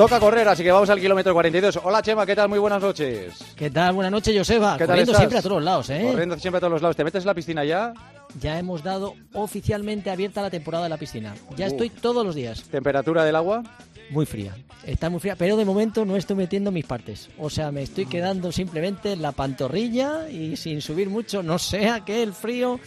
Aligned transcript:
Toca 0.00 0.18
correr, 0.18 0.48
así 0.48 0.62
que 0.62 0.72
vamos 0.72 0.88
al 0.88 0.98
kilómetro 0.98 1.34
42. 1.34 1.78
Hola 1.84 2.00
Chema, 2.00 2.24
¿qué 2.24 2.34
tal? 2.34 2.48
Muy 2.48 2.58
buenas 2.58 2.80
noches. 2.80 3.34
¿Qué 3.54 3.68
tal? 3.68 3.92
Buenas 3.92 4.10
noches, 4.10 4.34
Joseba. 4.34 4.78
¿Qué 4.78 4.86
tal 4.86 4.96
Corriendo 4.96 5.12
estás? 5.12 5.20
siempre 5.20 5.38
a 5.38 5.42
todos 5.42 5.62
lados, 5.62 5.90
¿eh? 5.90 6.08
Corriendo 6.10 6.38
siempre 6.38 6.56
a 6.56 6.60
todos 6.60 6.72
los 6.72 6.80
lados. 6.80 6.96
¿Te 6.96 7.04
metes 7.04 7.22
en 7.22 7.26
la 7.26 7.34
piscina 7.34 7.66
ya? 7.66 7.92
Ya 8.40 8.58
hemos 8.58 8.82
dado 8.82 9.12
oficialmente 9.34 10.08
abierta 10.10 10.40
la 10.40 10.48
temporada 10.48 10.84
de 10.84 10.88
la 10.88 10.96
piscina. 10.96 11.34
Ya 11.54 11.66
Uh. 11.66 11.68
estoy 11.68 11.90
todos 11.90 12.24
los 12.24 12.34
días. 12.34 12.62
¿Temperatura 12.70 13.24
del 13.26 13.36
agua? 13.36 13.62
Muy 14.08 14.24
fría. 14.24 14.56
Está 14.86 15.10
muy 15.10 15.20
fría, 15.20 15.36
pero 15.36 15.58
de 15.58 15.66
momento 15.66 16.06
no 16.06 16.16
estoy 16.16 16.36
metiendo 16.36 16.70
mis 16.72 16.86
partes. 16.86 17.28
O 17.38 17.50
sea, 17.50 17.70
me 17.70 17.82
estoy 17.82 18.06
quedando 18.06 18.52
simplemente 18.52 19.12
en 19.12 19.20
la 19.20 19.32
pantorrilla 19.32 20.30
y 20.30 20.56
sin 20.56 20.80
subir 20.80 21.10
mucho. 21.10 21.42
No 21.42 21.58
sea 21.58 22.06
que 22.06 22.22
el 22.22 22.32
frío 22.32 22.80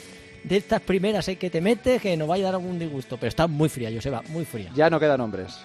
de 0.44 0.58
estas 0.58 0.82
primeras 0.82 1.28
eh, 1.28 1.36
que 1.36 1.52
te 1.52 1.62
metes 1.62 2.02
que 2.02 2.18
nos 2.18 2.28
vaya 2.28 2.46
a 2.46 2.52
dar 2.54 2.56
algún 2.56 2.80
disgusto. 2.80 3.18
Pero 3.18 3.28
está 3.30 3.46
muy 3.46 3.70
fría, 3.70 3.92
Joseba, 3.94 4.24
muy 4.30 4.46
fría. 4.46 4.72
Ya 4.74 4.90
no 4.90 5.00
quedan 5.00 5.22
hombres. 5.22 5.60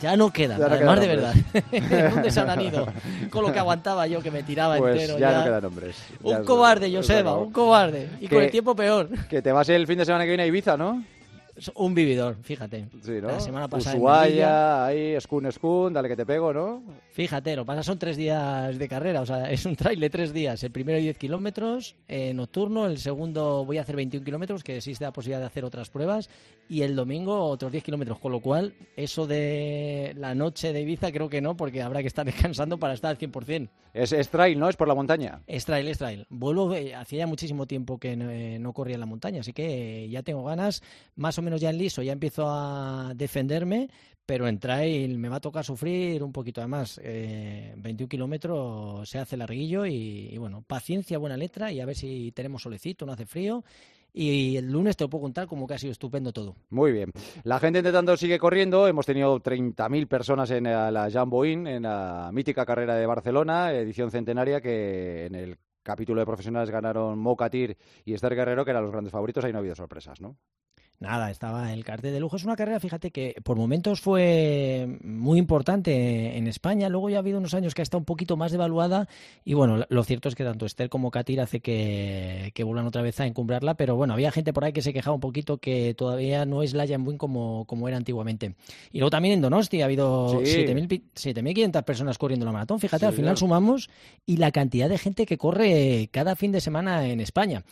Ya 0.00 0.16
no 0.16 0.30
quedan, 0.30 0.58
Ya 0.58 0.68
no 0.68 0.74
además 0.74 1.00
quedan 1.00 1.08
de 1.08 1.16
verdad. 1.16 2.10
¿Dónde 2.14 2.30
se 2.30 2.40
habrán 2.40 2.60
ido? 2.60 2.86
Con 3.30 3.44
lo 3.44 3.52
que 3.52 3.58
aguantaba 3.58 4.06
yo 4.06 4.20
que 4.20 4.30
me 4.30 4.42
tiraba 4.42 4.76
Pues 4.78 5.00
entero. 5.00 5.18
ya, 5.18 5.38
no 5.38 5.44
quedan 5.44 5.64
hombres. 5.64 5.96
Un 6.22 6.44
cobarde, 6.44 6.92
Joseba, 6.94 7.34
un 7.36 7.52
cobarde. 7.52 8.08
Y 8.20 8.28
con 8.28 8.42
el 8.42 8.50
tiempo 8.50 8.74
peor. 8.74 9.08
Que 9.28 9.42
te 9.42 9.52
vas 9.52 9.68
el 9.68 9.86
fin 9.86 9.98
de 9.98 10.04
semana 10.04 10.24
que 10.24 10.30
viene 10.30 10.44
a 10.44 10.46
Ibiza, 10.46 10.76
¿no? 10.76 11.02
Un 11.74 11.94
vividor, 11.94 12.36
fíjate. 12.42 12.88
Sí, 13.02 13.20
¿no? 13.20 13.28
La 13.28 13.40
semana 13.40 13.68
pasada. 13.68 13.96
Ushuaia, 13.96 14.86
ahí, 14.86 15.20
Skun 15.20 15.50
Skun, 15.50 15.92
dale 15.92 16.08
que 16.08 16.16
te 16.16 16.26
pego, 16.26 16.52
¿no? 16.52 16.82
Fíjate, 17.12 17.56
lo 17.56 17.64
pasa 17.64 17.82
son 17.82 17.98
tres 17.98 18.16
días 18.16 18.78
de 18.78 18.88
carrera, 18.88 19.22
o 19.22 19.26
sea, 19.26 19.50
es 19.50 19.66
un 19.66 19.74
trail 19.74 19.98
de 19.98 20.10
tres 20.10 20.32
días. 20.32 20.62
El 20.62 20.70
primero 20.70 20.98
10 20.98 21.18
kilómetros 21.18 21.96
eh, 22.06 22.32
nocturno, 22.32 22.86
el 22.86 22.98
segundo 22.98 23.64
voy 23.64 23.78
a 23.78 23.82
hacer 23.82 23.96
21 23.96 24.24
kilómetros, 24.24 24.62
que 24.62 24.76
existe 24.76 25.04
la 25.04 25.12
posibilidad 25.12 25.40
de 25.40 25.46
hacer 25.46 25.64
otras 25.64 25.90
pruebas, 25.90 26.28
y 26.68 26.82
el 26.82 26.94
domingo 26.94 27.46
otros 27.46 27.72
10 27.72 27.82
kilómetros, 27.82 28.18
con 28.18 28.30
lo 28.30 28.40
cual 28.40 28.74
eso 28.96 29.26
de 29.26 30.14
la 30.16 30.34
noche 30.34 30.72
de 30.72 30.82
Ibiza 30.82 31.10
creo 31.10 31.28
que 31.28 31.40
no, 31.40 31.56
porque 31.56 31.82
habrá 31.82 32.02
que 32.02 32.08
estar 32.08 32.24
descansando 32.26 32.78
para 32.78 32.94
estar 32.94 33.10
al 33.10 33.18
100%. 33.18 33.68
Es, 33.94 34.12
es 34.12 34.28
trail, 34.28 34.58
¿no? 34.58 34.68
Es 34.68 34.76
por 34.76 34.86
la 34.86 34.94
montaña. 34.94 35.40
Es 35.46 35.64
trail, 35.64 35.88
es 35.88 35.98
trail. 35.98 36.26
Vuelvo, 36.28 36.74
eh, 36.74 36.94
hacía 36.94 37.20
ya 37.20 37.26
muchísimo 37.26 37.66
tiempo 37.66 37.98
que 37.98 38.16
no, 38.16 38.30
eh, 38.30 38.58
no 38.58 38.72
corría 38.72 38.94
en 38.94 39.00
la 39.00 39.06
montaña, 39.06 39.40
así 39.40 39.52
que 39.52 40.08
ya 40.10 40.22
tengo 40.22 40.44
ganas, 40.44 40.82
más 41.16 41.38
o 41.38 41.42
menos 41.42 41.47
ya 41.56 41.70
en 41.70 41.78
liso, 41.78 42.02
ya 42.02 42.12
empiezo 42.12 42.46
a 42.48 43.12
defenderme, 43.14 43.88
pero 44.26 44.46
en 44.46 44.58
trail 44.58 45.18
me 45.18 45.28
va 45.28 45.36
a 45.36 45.40
tocar 45.40 45.64
sufrir 45.64 46.22
un 46.22 46.32
poquito. 46.32 46.60
Además, 46.60 47.00
eh, 47.02 47.74
21 47.76 48.08
kilómetros 48.08 49.08
se 49.08 49.18
hace 49.18 49.36
larguillo 49.36 49.86
y, 49.86 50.28
y 50.30 50.38
bueno, 50.38 50.62
paciencia, 50.66 51.18
buena 51.18 51.36
letra 51.36 51.72
y 51.72 51.80
a 51.80 51.86
ver 51.86 51.96
si 51.96 52.32
tenemos 52.32 52.62
solecito, 52.62 53.06
no 53.06 53.12
hace 53.12 53.26
frío. 53.26 53.64
Y 54.12 54.56
el 54.56 54.70
lunes 54.70 54.96
te 54.96 55.04
lo 55.04 55.10
puedo 55.10 55.22
contar 55.22 55.46
como 55.46 55.66
que 55.66 55.74
ha 55.74 55.78
sido 55.78 55.92
estupendo 55.92 56.32
todo. 56.32 56.56
Muy 56.70 56.92
bien. 56.92 57.12
La 57.44 57.60
gente 57.60 57.78
intentando 57.78 58.16
sigue 58.16 58.38
corriendo. 58.38 58.88
Hemos 58.88 59.06
tenido 59.06 59.38
30.000 59.40 60.08
personas 60.08 60.50
en 60.50 60.66
eh, 60.66 60.90
la 60.90 61.10
Jambo 61.10 61.44
In, 61.44 61.66
en 61.66 61.82
la 61.84 62.30
mítica 62.32 62.64
carrera 62.64 62.96
de 62.96 63.06
Barcelona, 63.06 63.72
edición 63.72 64.10
centenaria, 64.10 64.60
que 64.60 65.26
en 65.26 65.34
el 65.34 65.58
capítulo 65.82 66.20
de 66.20 66.26
profesionales 66.26 66.70
ganaron 66.70 67.18
Mocatir 67.18 67.76
y 68.04 68.14
Esther 68.14 68.34
Guerrero, 68.34 68.64
que 68.64 68.72
eran 68.72 68.82
los 68.82 68.92
grandes 68.92 69.12
favoritos. 69.12 69.44
Ahí 69.44 69.52
no 69.52 69.58
ha 69.58 69.60
habido 69.60 69.74
sorpresas, 69.74 70.20
¿no? 70.20 70.36
Nada, 71.00 71.30
estaba 71.30 71.72
el 71.72 71.84
cartel 71.84 72.12
de 72.12 72.18
lujo. 72.18 72.34
Es 72.34 72.42
una 72.44 72.56
carrera, 72.56 72.80
fíjate, 72.80 73.12
que 73.12 73.36
por 73.44 73.56
momentos 73.56 74.00
fue 74.00 74.98
muy 75.04 75.38
importante 75.38 76.36
en 76.36 76.48
España. 76.48 76.88
Luego 76.88 77.08
ya 77.08 77.16
ha 77.16 77.20
habido 77.20 77.38
unos 77.38 77.54
años 77.54 77.72
que 77.72 77.82
ha 77.82 77.84
estado 77.84 78.00
un 78.00 78.04
poquito 78.04 78.36
más 78.36 78.50
devaluada. 78.50 79.06
Y 79.44 79.54
bueno, 79.54 79.84
lo 79.88 80.02
cierto 80.02 80.28
es 80.28 80.34
que 80.34 80.42
tanto 80.42 80.66
Esther 80.66 80.88
como 80.88 81.12
Katir 81.12 81.40
hace 81.40 81.60
que, 81.60 82.50
que 82.52 82.64
vuelvan 82.64 82.84
otra 82.86 83.02
vez 83.02 83.20
a 83.20 83.26
encumbrarla. 83.26 83.74
Pero 83.74 83.94
bueno, 83.94 84.12
había 84.14 84.32
gente 84.32 84.52
por 84.52 84.64
ahí 84.64 84.72
que 84.72 84.82
se 84.82 84.92
quejaba 84.92 85.14
un 85.14 85.20
poquito 85.20 85.58
que 85.58 85.94
todavía 85.94 86.44
no 86.46 86.64
es 86.64 86.74
la 86.74 86.84
Jambuin 86.84 87.16
como, 87.16 87.64
como 87.66 87.86
era 87.86 87.96
antiguamente. 87.96 88.56
Y 88.90 88.98
luego 88.98 89.10
también 89.10 89.34
en 89.34 89.40
Donosti 89.40 89.80
ha 89.82 89.84
habido 89.84 90.40
Sí. 90.44 90.64
7.000 90.66 90.88
pi- 90.88 91.04
7.500 91.14 91.84
personas 91.84 92.18
corriendo 92.18 92.44
la 92.44 92.50
maratón. 92.50 92.80
Fíjate, 92.80 93.02
Sí, 93.04 93.06
al 93.06 93.12
final 93.14 93.36
sumamos 93.36 93.88
y 94.26 94.38
la 94.38 94.50
cantidad 94.50 94.88
de 94.88 94.98
gente 94.98 95.26
que 95.26 95.38
corre 95.38 96.08
cada 96.10 96.34
fin 96.34 96.50
de 96.50 96.60
semana 96.60 97.06
en 97.06 97.20
España. 97.20 97.62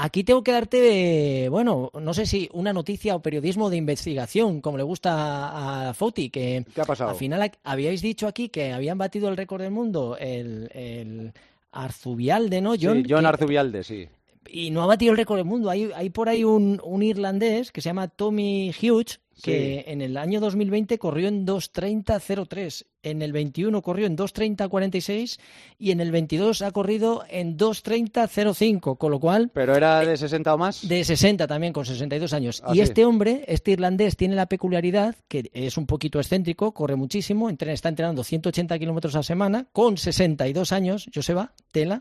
Aquí 0.00 0.22
tengo 0.22 0.44
que 0.44 0.52
darte, 0.52 1.48
bueno, 1.50 1.90
no 2.00 2.14
sé 2.14 2.24
si 2.24 2.48
una 2.52 2.72
noticia 2.72 3.16
o 3.16 3.20
periodismo 3.20 3.68
de 3.68 3.78
investigación, 3.78 4.60
como 4.60 4.76
le 4.76 4.84
gusta 4.84 5.88
a 5.88 5.92
Foti, 5.94 6.30
que 6.30 6.64
¿Qué 6.72 6.80
ha 6.82 6.84
pasado? 6.84 7.10
al 7.10 7.16
final 7.16 7.50
habíais 7.64 8.00
dicho 8.00 8.28
aquí 8.28 8.48
que 8.48 8.72
habían 8.72 8.96
batido 8.96 9.28
el 9.28 9.36
récord 9.36 9.60
del 9.62 9.72
mundo, 9.72 10.16
el, 10.20 10.70
el 10.72 11.32
Arzubialde, 11.72 12.60
¿no? 12.60 12.74
Sí, 12.76 12.86
John, 12.86 13.04
John 13.08 13.22
que- 13.22 13.26
Arzubialde, 13.26 13.82
sí. 13.82 14.06
y 14.48 14.70
no 14.70 14.82
ha 14.84 14.86
batido 14.86 15.10
el 15.10 15.18
récord 15.18 15.38
del 15.38 15.46
mundo. 15.46 15.68
Hay, 15.68 15.90
hay 15.92 16.10
por 16.10 16.28
ahí 16.28 16.44
un, 16.44 16.80
un 16.84 17.02
irlandés 17.02 17.72
que 17.72 17.80
se 17.80 17.88
llama 17.88 18.06
Tommy 18.06 18.70
Hughes, 18.80 19.18
que 19.42 19.84
en 19.88 20.00
el 20.00 20.16
año 20.16 20.38
2020 20.40 20.96
corrió 20.98 21.26
en 21.26 21.44
2.30.03, 21.44 22.84
en 23.10 23.22
el 23.22 23.32
21 23.32 23.82
corrió 23.82 24.06
en 24.06 24.16
2.30.46 24.16 25.38
y 25.78 25.90
en 25.90 26.00
el 26.00 26.10
22 26.10 26.62
ha 26.62 26.70
corrido 26.70 27.24
en 27.28 27.56
2.30.05, 27.56 28.98
con 28.98 29.10
lo 29.10 29.20
cual 29.20 29.50
¿Pero 29.52 29.76
era 29.76 30.00
de 30.00 30.16
60 30.16 30.54
o 30.54 30.58
más? 30.58 30.86
de 30.88 31.04
60 31.04 31.46
también, 31.46 31.72
con 31.72 31.84
62 31.84 32.32
años. 32.32 32.62
Ah, 32.64 32.70
y 32.72 32.76
sí. 32.76 32.80
este 32.82 33.04
hombre, 33.04 33.44
este 33.48 33.72
irlandés, 33.72 34.16
tiene 34.16 34.34
la 34.34 34.46
peculiaridad 34.46 35.14
que 35.28 35.50
es 35.52 35.76
un 35.76 35.86
poquito 35.86 36.18
excéntrico, 36.18 36.72
corre 36.72 36.96
muchísimo, 36.96 37.50
está 37.50 37.88
entrenando 37.88 38.24
180 38.24 38.78
kilómetros 38.78 39.14
a 39.16 39.22
semana, 39.22 39.66
con 39.72 39.96
62 39.96 40.72
años, 40.72 41.08
Joseba, 41.14 41.52
tela, 41.72 42.00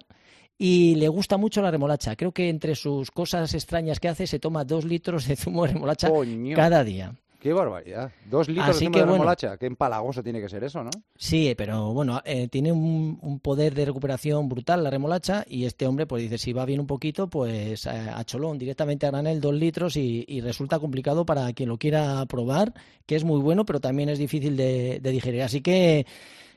y 0.57 0.95
le 0.95 1.07
gusta 1.07 1.37
mucho 1.37 1.61
la 1.61 1.69
remolacha. 1.71 2.15
Creo 2.15 2.31
que 2.31 2.49
entre 2.49 2.75
sus 2.75 3.11
cosas 3.11 3.53
extrañas 3.53 3.99
que 3.99 4.07
hace, 4.07 4.25
se 4.25 4.39
toma 4.39 4.65
dos 4.65 4.85
litros 4.85 5.27
de 5.27 5.35
zumo 5.35 5.65
de 5.65 5.73
remolacha 5.73 6.09
Coño. 6.09 6.55
cada 6.55 6.83
día. 6.83 7.13
Qué 7.47 7.53
barbaridad. 7.53 8.11
Dos 8.29 8.49
litros 8.49 8.67
Así 8.75 8.87
que 8.87 8.99
de 8.99 9.05
bueno. 9.05 9.13
remolacha. 9.13 9.55
Qué 9.55 9.67
empalagoso 9.67 10.21
tiene 10.21 10.41
que 10.41 10.49
ser 10.49 10.65
eso, 10.65 10.83
¿no? 10.83 10.89
Sí, 11.15 11.53
pero 11.57 11.93
bueno, 11.93 12.21
eh, 12.25 12.49
tiene 12.49 12.73
un, 12.73 13.17
un 13.21 13.39
poder 13.39 13.73
de 13.73 13.85
recuperación 13.85 14.49
brutal 14.49 14.83
la 14.83 14.89
remolacha 14.89 15.45
y 15.47 15.63
este 15.63 15.87
hombre 15.87 16.05
pues 16.05 16.23
dice, 16.23 16.37
si 16.37 16.51
va 16.51 16.65
bien 16.65 16.81
un 16.81 16.87
poquito, 16.87 17.29
pues 17.29 17.85
eh, 17.85 17.89
a 17.89 18.21
cholón, 18.25 18.57
directamente 18.57 19.05
a 19.05 19.11
granel, 19.11 19.39
dos 19.39 19.53
litros 19.53 19.95
y, 19.95 20.25
y 20.27 20.41
resulta 20.41 20.77
complicado 20.79 21.25
para 21.25 21.53
quien 21.53 21.69
lo 21.69 21.77
quiera 21.77 22.25
probar, 22.25 22.73
que 23.05 23.15
es 23.15 23.23
muy 23.23 23.39
bueno, 23.39 23.65
pero 23.65 23.79
también 23.79 24.09
es 24.09 24.19
difícil 24.19 24.57
de, 24.57 24.99
de 25.01 25.11
digerir. 25.11 25.43
Así 25.43 25.61
que 25.61 26.05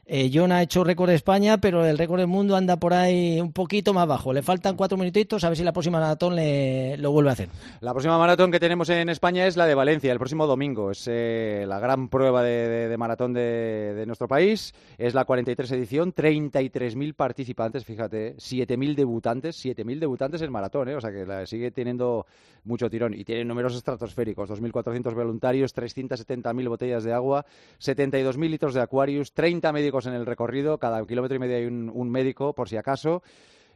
eh, 0.07 0.31
John 0.33 0.51
ha 0.53 0.63
hecho 0.63 0.83
récord 0.85 1.09
de 1.09 1.15
España, 1.15 1.59
pero 1.59 1.85
el 1.87 1.97
récord 1.99 2.19
del 2.19 2.27
mundo 2.27 2.57
anda 2.57 2.77
por 2.79 2.95
ahí 2.95 3.41
un 3.41 3.53
poquito 3.53 3.93
más 3.95 4.07
bajo. 4.09 4.33
Le 4.33 4.43
faltan 4.43 4.77
cuatro 4.77 4.99
minutitos, 4.99 5.45
a 5.45 5.49
ver 5.49 5.57
si 5.57 5.63
la 5.65 5.73
próxima 5.73 6.01
maratón 6.01 6.35
le, 6.37 6.97
lo 6.99 7.13
vuelve 7.13 7.31
a 7.31 7.33
hacer. 7.35 7.49
La 7.81 7.93
próxima 7.93 8.19
maratón 8.19 8.51
que 8.51 8.59
tenemos 8.61 8.89
en 8.91 9.09
España 9.09 9.47
es 9.47 9.57
la 9.57 9.67
de 9.67 9.75
Valencia, 9.75 10.11
el 10.13 10.19
próximo 10.19 10.47
domingo. 10.47 10.91
Es 10.91 11.07
eh, 11.09 11.65
la 11.69 11.79
gran 11.79 12.09
prueba 12.09 12.43
de, 12.43 12.69
de- 12.69 12.89
de 12.89 12.97
maratón 12.97 13.33
de, 13.33 13.95
de 13.95 14.07
nuestro 14.07 14.27
país. 14.27 14.75
Es 14.99 15.15
la 15.15 15.25
43 15.25 15.71
edición, 15.73 16.13
33.000 16.15 17.15
participantes, 17.15 17.85
fíjate, 17.85 18.37
7.000 18.37 18.95
debutantes, 18.95 19.65
7.000 19.65 19.99
debutantes 20.01 20.43
en 20.43 20.51
maratón, 20.51 20.89
¿eh? 20.89 20.97
o 20.97 21.01
sea 21.01 21.13
que 21.13 21.25
la 21.25 21.47
sigue 21.47 21.71
teniendo 21.71 22.27
mucho 22.65 22.91
tirón. 22.91 23.15
Y 23.15 23.25
tiene 23.25 23.45
números 23.45 23.75
estratosféricos, 23.77 24.51
2.400 24.51 25.15
voluntarios, 25.15 25.75
370.000 25.75 26.69
botellas 26.69 27.05
de 27.05 27.13
agua, 27.13 27.47
72.000 27.81 28.51
litros 28.51 28.75
de 28.75 28.81
Aquarius, 28.81 29.33
30 29.33 29.73
médicos 29.73 30.00
en 30.07 30.15
el 30.15 30.27
recorrido, 30.27 30.79
cada 30.79 31.05
kilómetro 31.07 31.37
y 31.37 31.39
medio 31.39 31.57
hay 31.57 31.67
un, 31.67 32.11
médico, 32.11 32.55
por 32.55 32.69
si 32.69 32.77
acaso. 32.77 33.23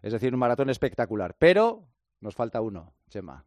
Es 0.02 0.12
decir, 0.12 0.32
un 0.34 0.40
maratón 0.40 0.70
espectacular. 0.70 1.34
Pero 1.38 1.84
nos 2.20 2.34
falta 2.34 2.60
uno, 2.60 2.92
Chema. 3.08 3.44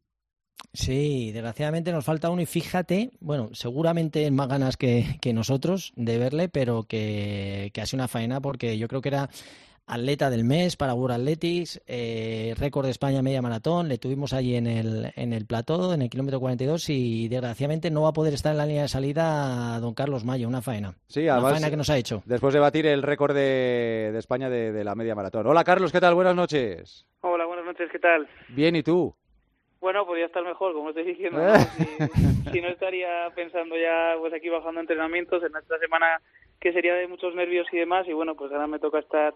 Sí, 0.73 1.31
desgraciadamente 1.31 1.91
nos 1.91 2.05
falta 2.05 2.29
uno 2.29 2.41
y 2.41 2.45
fíjate, 2.45 3.11
bueno, 3.19 3.49
seguramente 3.53 4.25
en 4.25 4.35
más 4.35 4.47
ganas 4.47 4.75
que, 4.75 5.17
que 5.21 5.33
nosotros 5.33 5.93
de 5.95 6.17
verle, 6.17 6.49
pero 6.49 6.83
que, 6.83 7.71
que 7.73 7.81
ha 7.81 7.85
sido 7.85 8.01
una 8.01 8.07
faena 8.07 8.41
porque 8.41 8.77
yo 8.77 8.87
creo 8.87 9.01
que 9.01 9.09
era 9.09 9.29
atleta 9.87 10.29
del 10.29 10.43
mes 10.43 10.75
para 10.75 10.93
World 10.93 11.15
Athletics, 11.15 11.81
eh, 11.87 12.53
récord 12.59 12.85
de 12.85 12.91
España 12.91 13.21
media 13.21 13.41
maratón, 13.41 13.87
le 13.87 13.97
tuvimos 13.97 14.33
allí 14.33 14.55
en 14.55 14.67
el, 14.67 15.13
en 15.15 15.31
el 15.33 15.45
plató, 15.45 15.93
en 15.93 16.01
el 16.01 16.09
kilómetro 16.09 16.39
42 16.41 16.89
y 16.89 17.27
desgraciadamente 17.29 17.89
no 17.89 18.01
va 18.03 18.09
a 18.09 18.13
poder 18.13 18.33
estar 18.33 18.51
en 18.51 18.57
la 18.57 18.65
línea 18.65 18.81
de 18.83 18.87
salida 18.89 19.79
don 19.79 19.93
Carlos 19.93 20.25
Mayo, 20.25 20.47
una 20.47 20.61
faena. 20.61 20.93
Sí, 21.07 21.23
Una 21.23 21.33
además, 21.35 21.51
faena 21.53 21.69
que 21.69 21.77
nos 21.77 21.89
ha 21.89 21.97
hecho. 21.97 22.21
después 22.25 22.53
de 22.53 22.59
batir 22.59 22.85
el 22.85 23.01
récord 23.01 23.33
de, 23.33 24.09
de 24.11 24.19
España 24.19 24.49
de, 24.49 24.71
de 24.73 24.83
la 24.83 24.93
media 24.95 25.15
maratón. 25.15 25.47
Hola 25.47 25.63
Carlos, 25.63 25.91
¿qué 25.91 26.01
tal? 26.01 26.15
Buenas 26.15 26.35
noches. 26.35 27.05
Hola, 27.21 27.45
buenas 27.45 27.65
noches, 27.65 27.89
¿qué 27.91 27.99
tal? 27.99 28.27
Bien, 28.49 28.75
¿y 28.75 28.83
tú? 28.83 29.15
Bueno, 29.79 30.05
podría 30.05 30.25
estar 30.25 30.43
mejor, 30.43 30.73
como 30.73 30.89
estoy 30.89 31.05
diciendo, 31.05 31.39
Eh. 31.39 31.53
¿no? 31.99 32.07
si, 32.45 32.51
si 32.51 32.61
no 32.61 32.67
estaría 32.67 33.29
pensando 33.35 33.75
ya 33.77 34.15
pues 34.19 34.33
aquí 34.33 34.49
bajando 34.49 34.81
entrenamientos 34.81 35.41
en 35.43 35.55
esta 35.55 35.77
semana 35.79 36.19
que 36.59 36.73
sería 36.73 36.95
de 36.95 37.07
muchos 37.07 37.33
nervios 37.35 37.67
y 37.71 37.77
demás 37.77 38.05
y 38.07 38.13
bueno, 38.13 38.35
pues 38.35 38.51
ahora 38.51 38.67
me 38.67 38.79
toca 38.79 38.99
estar 38.99 39.33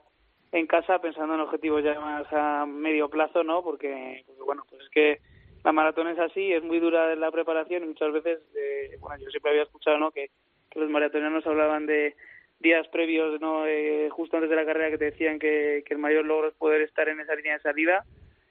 en 0.52 0.68
casa 0.68 1.00
pensando 1.00 1.36
en 1.36 1.42
objetivos 1.42 1.84
ya 1.84 2.00
más 2.00 2.26
a 2.32 2.66
medio 2.66 3.10
plazo, 3.10 3.44
¿no? 3.44 3.64
Porque, 3.64 4.26
bueno, 4.46 4.64
pues 4.70 4.82
es 4.84 4.90
que 4.90 5.20
la 5.64 5.72
maratón 5.72 6.08
es 6.08 6.20
así, 6.20 6.52
es 6.52 6.64
muy 6.64 6.80
dura 6.80 7.16
la 7.16 7.32
preparación 7.32 7.84
y 7.84 7.88
muchas 7.88 8.12
veces, 8.12 8.40
eh, 8.56 8.98
bueno, 9.00 9.18
yo 9.24 9.30
siempre 9.30 9.52
había 9.52 9.64
escuchado, 9.64 9.98
¿no? 9.98 10.12
Que, 10.12 10.30
que 10.70 10.80
los 10.80 10.90
maratonianos 10.90 11.46
hablaban 11.46 11.86
de 11.86 12.16
días 12.60 12.88
previos, 12.90 13.40
¿no? 13.40 13.66
Eh, 13.68 14.10
justo 14.12 14.38
antes 14.38 14.50
de 14.50 14.56
la 14.56 14.66
carrera 14.66 14.92
que 14.92 14.98
te 14.98 15.06
decían 15.06 15.40
que, 15.40 15.84
que 15.86 15.94
el 15.94 16.00
mayor 16.00 16.26
logro 16.26 16.50
es 16.50 16.54
poder 16.56 16.82
estar 16.82 17.08
en 17.10 17.20
esa 17.20 17.36
línea 17.36 17.54
de 17.54 17.62
salida 17.62 18.04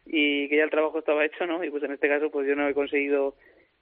y 0.06 0.49
que 0.49 0.56
ya 0.56 0.64
el 0.64 0.70
trabajo 0.70 0.99
estaba 0.99 1.25
hecho, 1.25 1.46
¿no? 1.46 1.62
Y 1.62 1.70
pues 1.70 1.82
en 1.82 1.93
este 1.93 2.08
caso 2.08 2.31
pues 2.31 2.46
yo 2.49 2.56
no 2.56 2.67
he 2.69 2.75
conseguido 2.75 3.35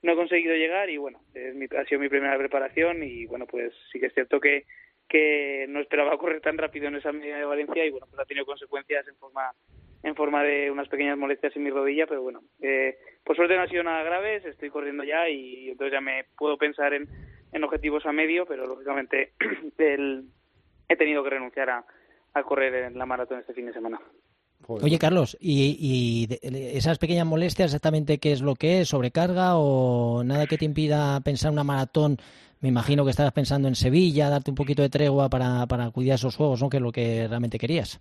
no 0.03 0.13
he 0.13 0.17
conseguido 0.17 0.55
llegar 0.57 0.89
y 0.91 0.97
bueno, 0.97 1.21
es 1.35 1.55
mi- 1.55 1.67
ha 1.77 1.85
sido 1.85 2.01
mi 2.01 2.09
primera 2.09 2.37
preparación 2.39 3.03
y 3.03 3.27
bueno, 3.27 3.47
pues 3.47 3.73
sí 3.93 3.99
que 4.01 4.07
es 4.07 4.15
cierto 4.15 4.41
que 4.41 4.65
que 5.09 5.65
no 5.71 5.81
esperaba 5.81 6.19
correr 6.19 6.43
tan 6.43 6.59
rápido 6.59 6.87
en 6.89 6.97
esa 6.97 7.13
media 7.13 7.39
de 7.39 7.45
Valencia 7.47 7.83
y 7.87 7.91
bueno, 7.91 8.07
pues 8.11 8.21
ha 8.21 8.27
tenido 8.27 8.45
consecuencias 8.45 9.09
en 9.09 9.17
forma 9.17 9.51
en 10.03 10.15
forma 10.15 10.45
de 10.45 10.71
unas 10.71 10.87
pequeñas 10.89 11.17
molestias 11.19 11.57
en 11.57 11.63
mi 11.65 11.71
rodilla, 11.71 12.07
pero 12.07 12.23
bueno, 12.23 12.43
eh, 12.61 12.99
por 13.25 13.35
suerte 13.35 13.57
no 13.57 13.63
ha 13.63 13.69
sido 13.69 13.83
nada 13.83 14.03
graves, 14.05 14.45
estoy 14.45 14.69
corriendo 14.71 15.03
ya 15.05 15.29
y 15.29 15.71
entonces 15.71 15.93
ya 15.95 16.01
me 16.03 16.25
puedo 16.37 16.57
pensar 16.59 16.93
en, 16.95 17.09
en 17.53 17.65
objetivos 17.65 18.05
a 18.07 18.13
medio, 18.13 18.45
pero 18.47 18.67
lógicamente 18.67 19.33
he 20.89 20.97
tenido 20.97 21.25
que 21.25 21.31
renunciar 21.31 21.71
a, 21.71 21.85
a 22.35 22.43
correr 22.43 22.75
en 22.75 22.99
la 22.99 23.07
maratón 23.07 23.41
este 23.41 23.55
fin 23.55 23.67
de 23.67 23.73
semana. 23.73 23.99
Oye, 24.67 24.99
Carlos, 24.99 25.37
¿y, 25.41 26.29
esas 26.43 26.99
pequeñas 26.99 27.27
molestias 27.27 27.67
exactamente 27.67 28.19
qué 28.19 28.33
es 28.33 28.43
lo 28.43 28.55
que 28.55 28.81
es? 28.81 28.89
¿Sobrecarga 28.89 29.57
o 29.57 30.23
nada 30.25 30.47
que 30.47 30.59
te 30.59 30.65
impida 30.65 31.21
pensar 31.21 31.53
una 31.53 31.65
maratón? 31.65 32.19
Me 32.61 32.69
imagino 32.69 33.05
que 33.05 33.11
estabas 33.11 33.33
pensando 33.33 33.69
en 33.69 33.77
Sevilla, 33.77 34.29
darte 34.29 34.51
un 34.51 34.57
poquito 34.57 34.83
de 34.83 34.91
tregua 34.91 35.31
para, 35.31 35.67
para 35.67 35.87
acudir 35.87 36.13
a 36.13 36.17
esos 36.17 36.37
juegos, 36.37 36.61
¿no? 36.61 36.69
Que 36.69 36.79
es 36.79 36.83
lo 36.83 36.93
que 36.93 37.27
realmente 37.29 37.59
querías. 37.59 38.01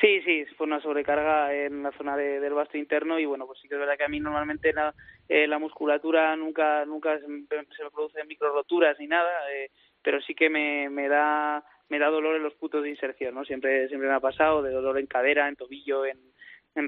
Sí, 0.00 0.20
sí, 0.22 0.44
fue 0.56 0.66
una 0.66 0.82
sobrecarga 0.82 1.54
en 1.54 1.82
la 1.82 1.92
zona 1.92 2.16
del 2.16 2.52
vasto 2.52 2.76
interno 2.76 3.18
y 3.18 3.24
bueno, 3.24 3.46
pues 3.46 3.58
sí 3.60 3.68
que 3.68 3.74
es 3.74 3.80
verdad 3.80 3.96
que 3.96 4.04
a 4.04 4.08
mí 4.08 4.20
normalmente 4.20 4.72
la, 4.72 4.92
eh, 5.28 5.46
la 5.46 5.58
musculatura 5.58 6.34
nunca 6.36 6.84
nunca 6.84 7.18
se, 7.20 7.28
me 7.28 7.46
produce 7.46 8.24
micro 8.24 8.52
roturas 8.52 8.98
ni 8.98 9.06
nada, 9.06 9.30
eh, 9.52 9.70
pero 10.02 10.20
sí 10.20 10.34
que 10.34 10.50
me, 10.50 10.90
me 10.90 11.08
da 11.08 11.64
me 11.88 11.98
da 11.98 12.08
dolor 12.08 12.36
en 12.36 12.42
los 12.42 12.54
puntos 12.54 12.82
de 12.82 12.90
inserción, 12.90 13.34
¿no? 13.34 13.44
Siempre, 13.44 13.88
siempre 13.88 14.08
me 14.08 14.14
ha 14.14 14.20
pasado, 14.20 14.62
de 14.62 14.70
dolor 14.70 14.98
en 14.98 15.06
cadera, 15.06 15.48
en 15.48 15.56
tobillo, 15.56 16.04
en, 16.06 16.18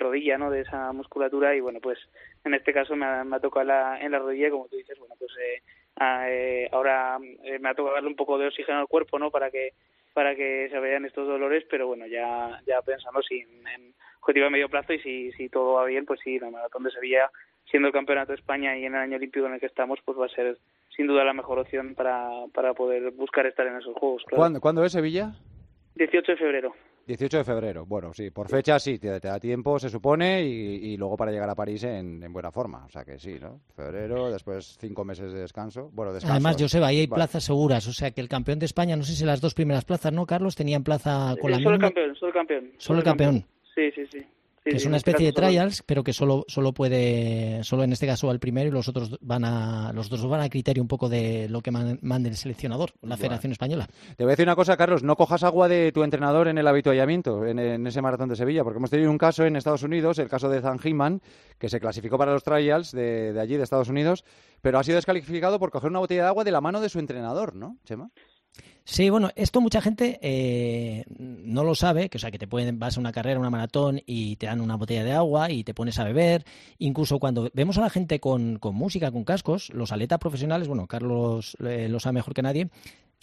rodilla, 0.00 0.36
¿no? 0.36 0.50
De 0.50 0.62
esa 0.62 0.92
musculatura 0.92 1.54
y 1.54 1.60
bueno, 1.60 1.80
pues 1.80 1.98
en 2.44 2.54
este 2.54 2.72
caso 2.72 2.96
me 2.96 3.06
ha, 3.06 3.40
tocado 3.40 3.66
la, 3.66 4.00
en 4.00 4.10
la 4.10 4.18
rodilla, 4.18 4.50
como 4.50 4.66
tú 4.68 4.76
dices, 4.76 4.98
bueno, 4.98 5.14
pues 5.18 5.30
eh, 5.40 5.62
eh, 6.00 6.68
ahora 6.72 7.18
eh, 7.44 7.58
me 7.60 7.68
ha 7.68 7.74
tocado 7.74 7.94
darle 7.94 8.08
un 8.08 8.16
poco 8.16 8.36
de 8.36 8.48
oxígeno 8.48 8.80
al 8.80 8.88
cuerpo, 8.88 9.18
¿no? 9.18 9.30
Para 9.30 9.50
que 9.50 9.72
para 10.12 10.34
que 10.34 10.68
se 10.70 10.80
vean 10.80 11.04
estos 11.04 11.28
dolores, 11.28 11.64
pero 11.70 11.86
bueno, 11.86 12.06
ya 12.06 12.60
ya 12.66 12.82
pensando 12.82 13.22
si 13.22 13.40
en, 13.40 13.94
objetivo 14.20 14.46
a 14.46 14.50
medio 14.50 14.68
plazo 14.68 14.92
y 14.92 14.98
si, 14.98 15.32
si 15.32 15.48
todo 15.48 15.74
va 15.74 15.84
bien, 15.84 16.04
pues 16.04 16.18
sí, 16.24 16.38
la 16.40 16.50
maratón 16.50 16.82
de 16.82 16.90
Sevilla, 16.90 17.30
siendo 17.70 17.88
el 17.88 17.94
campeonato 17.94 18.32
de 18.32 18.38
España 18.38 18.76
y 18.76 18.84
en 18.84 18.94
el 18.94 19.00
año 19.00 19.16
olímpico 19.16 19.46
en 19.46 19.54
el 19.54 19.60
que 19.60 19.66
estamos, 19.66 20.00
pues 20.04 20.18
va 20.18 20.26
a 20.26 20.30
ser 20.30 20.58
sin 20.96 21.06
duda 21.06 21.24
la 21.24 21.34
mejor 21.34 21.58
opción 21.58 21.94
para, 21.94 22.28
para 22.54 22.74
poder 22.74 23.10
buscar 23.12 23.46
estar 23.46 23.66
en 23.66 23.76
esos 23.76 23.94
juegos. 23.94 24.24
¿Cuándo, 24.60 24.84
es 24.84 24.92
Sevilla? 24.92 25.34
18 25.94 26.32
de 26.32 26.38
febrero. 26.38 26.74
18 27.06 27.38
de 27.38 27.44
febrero, 27.44 27.86
bueno, 27.86 28.12
sí, 28.12 28.32
por 28.32 28.48
fecha 28.48 28.80
sí, 28.80 28.98
te, 28.98 29.20
da 29.20 29.38
tiempo, 29.38 29.78
se 29.78 29.88
supone, 29.88 30.42
y, 30.42 30.96
luego 30.96 31.16
para 31.16 31.30
llegar 31.30 31.48
a 31.48 31.54
París 31.54 31.84
en, 31.84 32.20
buena 32.32 32.50
forma, 32.50 32.84
o 32.84 32.88
sea 32.88 33.04
que 33.04 33.16
sí, 33.16 33.38
¿no? 33.40 33.60
Febrero, 33.76 34.28
después 34.28 34.76
cinco 34.80 35.04
meses 35.04 35.32
de 35.32 35.38
descanso, 35.38 35.88
bueno, 35.92 36.12
descanso. 36.12 36.32
Además, 36.32 36.56
Joseba, 36.58 36.88
ahí 36.88 36.98
hay 36.98 37.06
plazas 37.06 37.44
seguras, 37.44 37.86
o 37.86 37.92
sea 37.92 38.10
que 38.10 38.20
el 38.20 38.28
campeón 38.28 38.58
de 38.58 38.66
España, 38.66 38.96
no 38.96 39.04
sé 39.04 39.12
si 39.12 39.24
las 39.24 39.40
dos 39.40 39.54
primeras 39.54 39.84
plazas, 39.84 40.12
¿no, 40.12 40.26
Carlos? 40.26 40.56
Tenían 40.56 40.82
plaza 40.82 41.36
con 41.40 41.52
la 41.52 41.58
solo 41.58 41.76
el 41.76 41.80
campeón, 41.80 42.16
solo 42.16 42.28
el 42.28 42.34
campeón. 42.34 42.72
Solo 42.78 42.98
el 42.98 43.04
campeón. 43.04 43.44
Sí, 43.72 43.92
sí, 43.92 44.04
sí 44.10 44.26
que 44.70 44.76
es 44.76 44.84
una 44.84 44.96
especie 44.96 45.26
de 45.26 45.32
trials, 45.32 45.82
pero 45.84 46.02
que 46.02 46.12
solo, 46.12 46.44
solo 46.48 46.72
puede, 46.72 47.62
solo 47.62 47.84
en 47.84 47.92
este 47.92 48.06
caso 48.06 48.30
al 48.30 48.40
primero 48.40 48.68
y 48.68 48.72
los 48.72 48.88
otros 48.88 49.16
van 49.20 49.44
a, 49.44 49.92
los 49.92 50.06
otros 50.06 50.26
van 50.26 50.40
a 50.40 50.48
criterio 50.48 50.82
un 50.82 50.88
poco 50.88 51.08
de 51.08 51.48
lo 51.48 51.60
que 51.60 51.70
mande 51.70 52.28
el 52.28 52.36
seleccionador, 52.36 52.92
la 53.02 53.16
Federación 53.16 53.52
Española. 53.52 53.88
Te 54.16 54.24
voy 54.24 54.30
a 54.30 54.32
decir 54.32 54.46
una 54.46 54.56
cosa, 54.56 54.76
Carlos, 54.76 55.02
no 55.02 55.14
cojas 55.16 55.44
agua 55.44 55.68
de 55.68 55.92
tu 55.92 56.02
entrenador 56.02 56.48
en 56.48 56.58
el 56.58 56.66
habituallamiento, 56.66 57.46
en, 57.46 57.86
ese 57.86 58.02
maratón 58.02 58.28
de 58.28 58.36
Sevilla, 58.36 58.64
porque 58.64 58.78
hemos 58.78 58.90
tenido 58.90 59.10
un 59.10 59.18
caso 59.18 59.44
en 59.44 59.56
Estados 59.56 59.84
Unidos, 59.84 60.18
el 60.18 60.28
caso 60.28 60.48
de 60.48 60.60
Zan 60.60 60.80
Hinman, 60.82 61.22
que 61.58 61.68
se 61.68 61.78
clasificó 61.78 62.18
para 62.18 62.32
los 62.32 62.42
trials 62.42 62.90
de, 62.90 63.32
de 63.32 63.40
allí, 63.40 63.56
de 63.56 63.62
Estados 63.62 63.88
Unidos, 63.88 64.24
pero 64.62 64.78
ha 64.78 64.84
sido 64.84 64.96
descalificado 64.96 65.58
por 65.58 65.70
coger 65.70 65.90
una 65.90 66.00
botella 66.00 66.22
de 66.22 66.28
agua 66.28 66.44
de 66.44 66.50
la 66.50 66.60
mano 66.60 66.80
de 66.80 66.88
su 66.88 66.98
entrenador, 66.98 67.54
¿no, 67.54 67.76
Chema? 67.84 68.10
Sí, 68.88 69.10
bueno, 69.10 69.30
esto 69.34 69.60
mucha 69.60 69.80
gente 69.80 70.20
eh, 70.22 71.04
no 71.08 71.64
lo 71.64 71.74
sabe, 71.74 72.08
que 72.08 72.18
o 72.18 72.20
sea 72.20 72.30
que 72.30 72.38
te 72.38 72.46
pueden 72.46 72.78
vas 72.78 72.96
a 72.96 73.00
una 73.00 73.10
carrera, 73.10 73.40
una 73.40 73.50
maratón 73.50 74.00
y 74.06 74.36
te 74.36 74.46
dan 74.46 74.60
una 74.60 74.76
botella 74.76 75.02
de 75.02 75.12
agua 75.12 75.50
y 75.50 75.64
te 75.64 75.74
pones 75.74 75.98
a 75.98 76.04
beber. 76.04 76.44
Incluso 76.78 77.18
cuando 77.18 77.50
vemos 77.52 77.78
a 77.78 77.80
la 77.80 77.90
gente 77.90 78.20
con, 78.20 78.60
con 78.60 78.76
música, 78.76 79.10
con 79.10 79.24
cascos, 79.24 79.70
los 79.70 79.90
atletas 79.90 80.20
profesionales, 80.20 80.68
bueno, 80.68 80.86
Carlos 80.86 81.56
eh, 81.66 81.88
lo 81.88 81.98
sabe 81.98 82.14
mejor 82.14 82.32
que 82.32 82.42
nadie, 82.42 82.68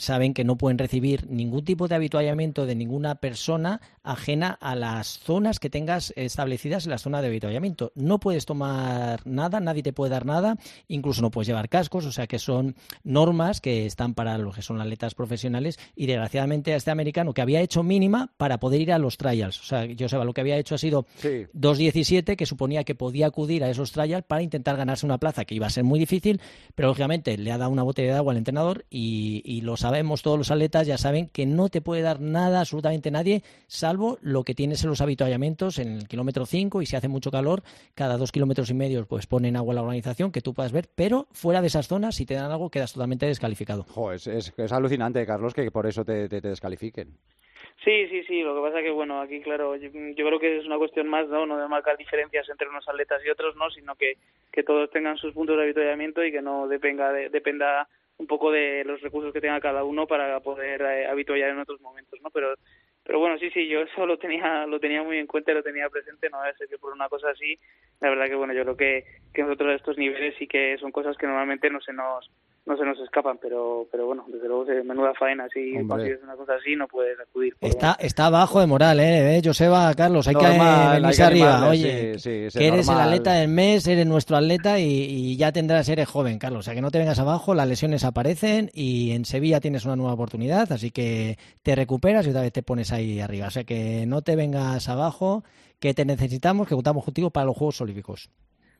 saben 0.03 0.33
que 0.33 0.43
no 0.43 0.57
pueden 0.57 0.77
recibir 0.77 1.29
ningún 1.29 1.63
tipo 1.63 1.87
de 1.87 1.95
habituallamiento 1.95 2.65
de 2.65 2.75
ninguna 2.75 3.15
persona 3.15 3.81
ajena 4.03 4.57
a 4.61 4.75
las 4.75 5.19
zonas 5.19 5.59
que 5.59 5.69
tengas 5.69 6.13
establecidas 6.15 6.85
en 6.85 6.91
la 6.91 6.97
zona 6.97 7.21
de 7.21 7.27
habituallamiento. 7.27 7.91
No 7.95 8.19
puedes 8.19 8.45
tomar 8.45 9.25
nada, 9.25 9.59
nadie 9.59 9.81
te 9.81 9.93
puede 9.93 10.11
dar 10.11 10.25
nada, 10.25 10.57
incluso 10.87 11.21
no 11.21 11.31
puedes 11.31 11.47
llevar 11.47 11.69
cascos, 11.69 12.05
o 12.05 12.11
sea 12.11 12.27
que 12.27 12.37
son 12.37 12.75
normas 13.03 13.61
que 13.61 13.85
están 13.85 14.13
para 14.13 14.37
los 14.37 14.55
que 14.55 14.61
son 14.61 14.81
atletas 14.81 15.15
profesionales 15.15 15.79
y 15.95 16.05
desgraciadamente 16.05 16.73
a 16.73 16.75
este 16.75 16.91
americano 16.91 17.33
que 17.33 17.41
había 17.41 17.61
hecho 17.61 17.81
mínima 17.81 18.31
para 18.37 18.59
poder 18.59 18.81
ir 18.81 18.91
a 18.91 18.99
los 18.99 19.17
trials. 19.17 19.59
O 19.61 19.63
sea, 19.63 19.85
yo 19.85 20.09
sé, 20.09 20.17
lo 20.17 20.33
que 20.33 20.41
había 20.41 20.57
hecho 20.57 20.75
ha 20.75 20.77
sido 20.77 21.05
2.17 21.23 22.35
que 22.35 22.45
suponía 22.45 22.83
que 22.83 22.95
podía 22.95 23.27
acudir 23.27 23.63
a 23.63 23.69
esos 23.69 23.91
trials 23.93 24.25
para 24.25 24.41
intentar 24.41 24.75
ganarse 24.75 25.05
una 25.05 25.17
plaza 25.17 25.45
que 25.45 25.55
iba 25.55 25.67
a 25.67 25.69
ser 25.69 25.85
muy 25.85 25.99
difícil, 25.99 26.41
pero 26.75 26.89
lógicamente 26.89 27.37
le 27.37 27.51
ha 27.51 27.57
dado 27.57 27.71
una 27.71 27.83
botella 27.83 28.11
de 28.11 28.17
agua 28.17 28.33
al 28.33 28.37
entrenador 28.37 28.85
y, 28.89 29.41
y 29.45 29.61
los 29.61 29.85
sabemos, 29.93 30.23
todos 30.23 30.39
los 30.39 30.49
atletas 30.49 30.87
ya 30.87 30.97
saben 30.97 31.29
que 31.29 31.45
no 31.45 31.69
te 31.69 31.79
puede 31.79 32.01
dar 32.01 32.19
nada, 32.19 32.61
absolutamente 32.61 33.11
nadie, 33.11 33.43
salvo 33.67 34.17
lo 34.23 34.43
que 34.43 34.55
tienes 34.55 34.83
en 34.83 34.89
los 34.89 35.01
habituallamientos 35.01 35.77
en 35.77 35.97
el 35.97 36.07
kilómetro 36.07 36.47
5 36.47 36.81
y 36.81 36.87
si 36.87 36.95
hace 36.95 37.07
mucho 37.07 37.29
calor, 37.29 37.61
cada 37.93 38.17
dos 38.17 38.31
kilómetros 38.31 38.71
y 38.71 38.73
medio 38.73 39.05
pues 39.05 39.27
ponen 39.27 39.55
agua 39.55 39.73
a 39.73 39.75
la 39.75 39.81
organización 39.83 40.31
que 40.31 40.41
tú 40.41 40.55
puedas 40.55 40.71
ver, 40.71 40.85
pero 40.95 41.27
fuera 41.31 41.61
de 41.61 41.67
esas 41.67 41.87
zonas, 41.87 42.15
si 42.15 42.25
te 42.25 42.33
dan 42.33 42.49
algo, 42.49 42.71
quedas 42.71 42.91
totalmente 42.91 43.27
descalificado. 43.27 43.85
es, 44.11 44.25
es, 44.25 44.71
alucinante, 44.71 45.23
Carlos, 45.27 45.53
que 45.53 45.69
por 45.69 45.85
eso 45.85 46.03
te, 46.03 46.27
te, 46.27 46.41
descalifiquen. 46.41 47.09
Sí, 47.83 48.07
sí, 48.07 48.23
sí. 48.23 48.41
Lo 48.41 48.55
que 48.55 48.61
pasa 48.61 48.81
que, 48.81 48.89
bueno, 48.89 49.21
aquí, 49.21 49.41
claro, 49.41 49.75
yo, 49.75 49.91
creo 49.91 50.39
que 50.39 50.57
es 50.57 50.65
una 50.65 50.79
cuestión 50.79 51.07
más, 51.07 51.27
¿no? 51.27 51.45
No 51.45 51.59
de 51.59 51.67
marcar 51.67 51.97
diferencias 51.97 52.49
entre 52.49 52.67
unos 52.67 52.89
atletas 52.89 53.21
y 53.23 53.29
otros, 53.29 53.55
¿no? 53.57 53.69
Sino 53.69 53.93
que, 53.93 54.17
que 54.51 54.63
todos 54.63 54.89
tengan 54.89 55.17
sus 55.17 55.33
puntos 55.33 55.55
de 55.57 55.63
habituallamiento 55.63 56.23
y 56.25 56.31
que 56.31 56.41
no 56.41 56.67
dependa, 56.67 57.11
de, 57.11 57.29
dependa 57.29 57.87
un 58.23 58.27
poco 58.27 58.51
de 58.51 58.83
los 58.85 59.01
recursos 59.01 59.33
que 59.33 59.41
tenga 59.41 59.59
cada 59.59 59.83
uno 59.83 60.07
para 60.07 60.39
poder 60.39 60.81
eh, 60.81 61.07
habituallar 61.07 61.49
en 61.49 61.59
otros 61.59 61.81
momentos, 61.81 62.19
¿no? 62.21 62.29
Pero 62.31 62.55
pero 63.05 63.19
bueno, 63.19 63.37
sí, 63.37 63.49
sí, 63.51 63.67
yo 63.67 63.81
eso 63.81 64.05
lo 64.05 64.17
tenía 64.17 64.65
lo 64.65 64.79
tenía 64.79 65.03
muy 65.03 65.17
en 65.17 65.27
cuenta, 65.27 65.53
lo 65.53 65.61
tenía 65.61 65.89
presente, 65.89 66.29
no 66.29 66.37
ser 66.57 66.69
que 66.69 66.77
por 66.77 66.93
una 66.93 67.09
cosa 67.09 67.31
así, 67.31 67.59
la 67.99 68.09
verdad 68.09 68.27
que 68.27 68.35
bueno, 68.35 68.53
yo 68.53 68.63
creo 68.63 68.77
que, 68.77 69.05
que 69.33 69.43
nosotros 69.43 69.71
a 69.71 69.75
estos 69.75 69.97
niveles 69.97 70.35
sí 70.39 70.47
que 70.47 70.77
son 70.77 70.91
cosas 70.91 71.17
que 71.17 71.27
normalmente 71.27 71.69
no 71.69 71.81
se 71.81 71.91
nos 71.91 72.31
no 72.65 72.77
se 72.77 72.85
nos 72.85 72.97
escapan, 72.99 73.37
pero 73.41 73.87
pero 73.91 74.05
bueno, 74.05 74.25
desde 74.27 74.47
luego 74.47 74.65
se 74.65 74.83
menuda 74.83 75.13
faena, 75.13 75.47
si 75.53 75.75
consigues 75.85 76.23
una 76.23 76.35
cosa 76.35 76.53
así 76.55 76.75
no 76.75 76.87
puedes 76.87 77.19
acudir. 77.19 77.55
Está 77.59 77.97
está 77.99 78.29
bajo 78.29 78.61
de 78.61 78.67
moral, 78.67 78.99
eh, 78.99 79.37
¿eh? 79.37 79.41
Joseba, 79.43 79.93
Carlos, 79.95 80.27
hay 80.27 80.35
que 80.35 80.45
venirse 80.45 81.23
arriba, 81.23 81.67
oye, 81.67 82.17
que 82.23 82.67
eres 82.67 82.87
el 82.87 82.97
atleta 82.97 83.33
del 83.33 83.49
mes, 83.49 83.85
eres 83.87 84.05
nuestro 84.05 84.37
atleta 84.37 84.79
y, 84.79 84.85
y, 84.85 85.37
ya 85.37 85.51
tendrás, 85.51 85.89
eres 85.89 86.07
joven, 86.07 86.39
Carlos, 86.39 86.59
o 86.59 86.63
sea 86.63 86.73
que 86.73 86.81
no 86.81 86.91
te 86.91 86.99
vengas 86.99 87.19
abajo, 87.19 87.53
las 87.53 87.67
lesiones 87.67 88.05
aparecen 88.05 88.69
y 88.73 89.11
en 89.11 89.25
Sevilla 89.25 89.59
tienes 89.59 89.85
una 89.85 89.97
nueva 89.97 90.13
oportunidad, 90.13 90.71
así 90.71 90.91
que 90.91 91.37
te 91.63 91.75
recuperas 91.75 92.25
y 92.25 92.29
otra 92.29 92.41
vez 92.41 92.53
te 92.53 92.63
pones 92.63 92.93
ahí 92.93 93.19
arriba, 93.19 93.47
o 93.47 93.51
sea 93.51 93.65
que 93.65 94.05
no 94.07 94.21
te 94.21 94.37
vengas 94.37 94.87
abajo, 94.87 95.43
que 95.79 95.93
te 95.93 96.05
necesitamos, 96.05 96.67
que 96.67 96.75
contamos 96.75 97.03
contigo 97.03 97.29
para 97.29 97.45
los 97.45 97.57
Juegos 97.57 97.81
Olímpicos. 97.81 98.29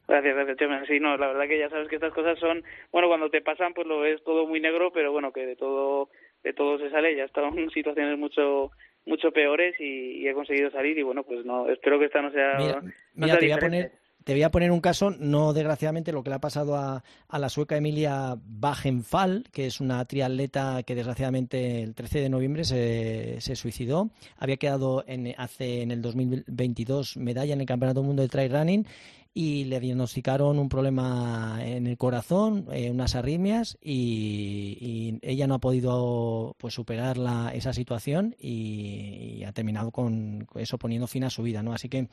Gracias, 0.07 0.35
gracias, 0.35 0.87
Sí, 0.87 0.99
no, 0.99 1.17
la 1.17 1.27
verdad 1.27 1.47
que 1.47 1.59
ya 1.59 1.69
sabes 1.69 1.87
que 1.87 1.95
estas 1.95 2.13
cosas 2.13 2.37
son, 2.39 2.63
bueno, 2.91 3.07
cuando 3.07 3.29
te 3.29 3.41
pasan 3.41 3.73
pues 3.73 3.87
lo 3.87 4.01
ves 4.01 4.21
todo 4.23 4.45
muy 4.45 4.59
negro, 4.59 4.91
pero 4.91 5.11
bueno, 5.11 5.31
que 5.31 5.45
de 5.45 5.55
todo 5.55 6.09
de 6.43 6.53
todo 6.53 6.77
se 6.77 6.89
sale, 6.89 7.15
ya 7.15 7.23
he 7.23 7.25
estado 7.25 7.47
en 7.47 7.69
situaciones 7.69 8.17
mucho 8.19 8.71
mucho 9.05 9.31
peores 9.31 9.75
y, 9.79 10.27
he 10.27 10.33
conseguido 10.33 10.71
salir 10.71 10.97
y 10.97 11.03
bueno, 11.03 11.23
pues 11.23 11.45
no, 11.45 11.69
espero 11.69 11.99
que 11.99 12.05
esta 12.05 12.21
no 12.21 12.31
sea 12.31 12.81
Mira, 13.13 13.37
te 13.37 13.45
voy 13.45 13.51
a 13.51 13.57
poner 13.57 13.91
te 14.23 14.33
voy 14.33 14.43
a 14.43 14.51
poner 14.51 14.71
un 14.71 14.79
caso, 14.79 15.11
no 15.11 15.51
desgraciadamente 15.51 16.13
lo 16.13 16.23
que 16.23 16.29
le 16.29 16.37
ha 16.37 16.39
pasado 16.39 16.77
a, 16.77 17.03
a 17.27 17.39
la 17.39 17.49
sueca 17.49 17.75
Emilia 17.75 18.35
Bajenfall, 18.37 19.43
que 19.51 19.65
es 19.65 19.81
una 19.81 20.05
triatleta 20.05 20.83
que 20.83 20.95
desgraciadamente 20.95 21.83
el 21.83 21.93
13 21.93 22.21
de 22.21 22.29
noviembre 22.29 22.63
se, 22.63 23.41
se 23.41 23.55
suicidó. 23.57 24.11
Había 24.37 24.55
quedado 24.55 25.03
en, 25.07 25.33
hace 25.37 25.81
en 25.81 25.91
el 25.91 26.01
2022 26.01 27.17
medalla 27.17 27.53
en 27.53 27.61
el 27.61 27.67
Campeonato 27.67 28.01
Mundo 28.01 28.21
de 28.21 28.29
Trail 28.29 28.51
Running 28.51 28.87
y 29.33 29.63
le 29.65 29.79
diagnosticaron 29.79 30.59
un 30.59 30.69
problema 30.69 31.57
en 31.61 31.87
el 31.87 31.97
corazón, 31.97 32.67
eh, 32.71 32.91
unas 32.91 33.15
arritmias 33.15 33.77
y, 33.81 35.17
ella 35.21 35.47
no 35.47 35.55
ha 35.55 35.59
podido 35.59 36.55
pues 36.59 36.73
superar 36.73 37.17
la, 37.17 37.51
esa 37.53 37.73
situación 37.73 38.35
y, 38.39 39.43
ha 39.43 39.51
terminado 39.51 39.91
con 39.91 40.47
eso 40.55 40.77
poniendo 40.77 41.07
fin 41.07 41.23
a 41.23 41.29
su 41.29 41.43
vida, 41.43 41.63
¿no? 41.63 41.73
Así 41.73 41.89
que 41.89 42.07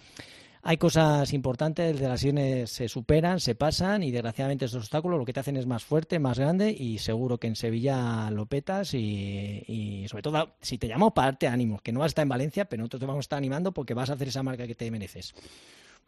hay 0.63 0.77
cosas 0.77 1.33
importantes, 1.33 2.01
las 2.01 2.11
lesiones 2.11 2.71
se 2.71 2.89
superan, 2.89 3.41
se 3.41 3.55
pasan 3.55 4.03
y 4.03 4.11
desgraciadamente 4.11 4.67
estos 4.67 4.83
obstáculos 4.83 5.19
lo 5.19 5.25
que 5.25 5.33
te 5.33 5.41
hacen 5.41 5.57
es 5.57 5.67
más 5.67 5.85
fuerte, 5.85 6.19
más 6.19 6.39
grande 6.39 6.71
y 6.71 6.99
seguro 6.99 7.39
que 7.39 7.47
en 7.47 7.57
Sevilla 7.57 8.31
lo 8.31 8.47
petas 8.47 8.95
y, 8.95 10.07
sobre 10.09 10.23
todo 10.23 10.55
si 10.61 10.79
te 10.79 10.89
llamo 10.89 11.15
para 11.15 11.29
darte 11.29 11.49
ánimos, 11.49 11.83
que 11.83 11.93
no 11.93 12.01
vas 12.01 12.07
a 12.07 12.09
estar 12.09 12.23
en 12.25 12.29
Valencia, 12.29 12.65
pero 12.67 12.81
nosotros 12.81 13.01
te 13.01 13.07
vamos 13.07 13.21
a 13.21 13.27
estar 13.27 13.39
animando 13.39 13.73
porque 13.73 13.95
vas 13.95 14.11
a 14.11 14.15
hacer 14.15 14.29
esa 14.29 14.43
marca 14.43 14.67
que 14.67 14.75
te 14.75 14.91
mereces. 14.91 15.35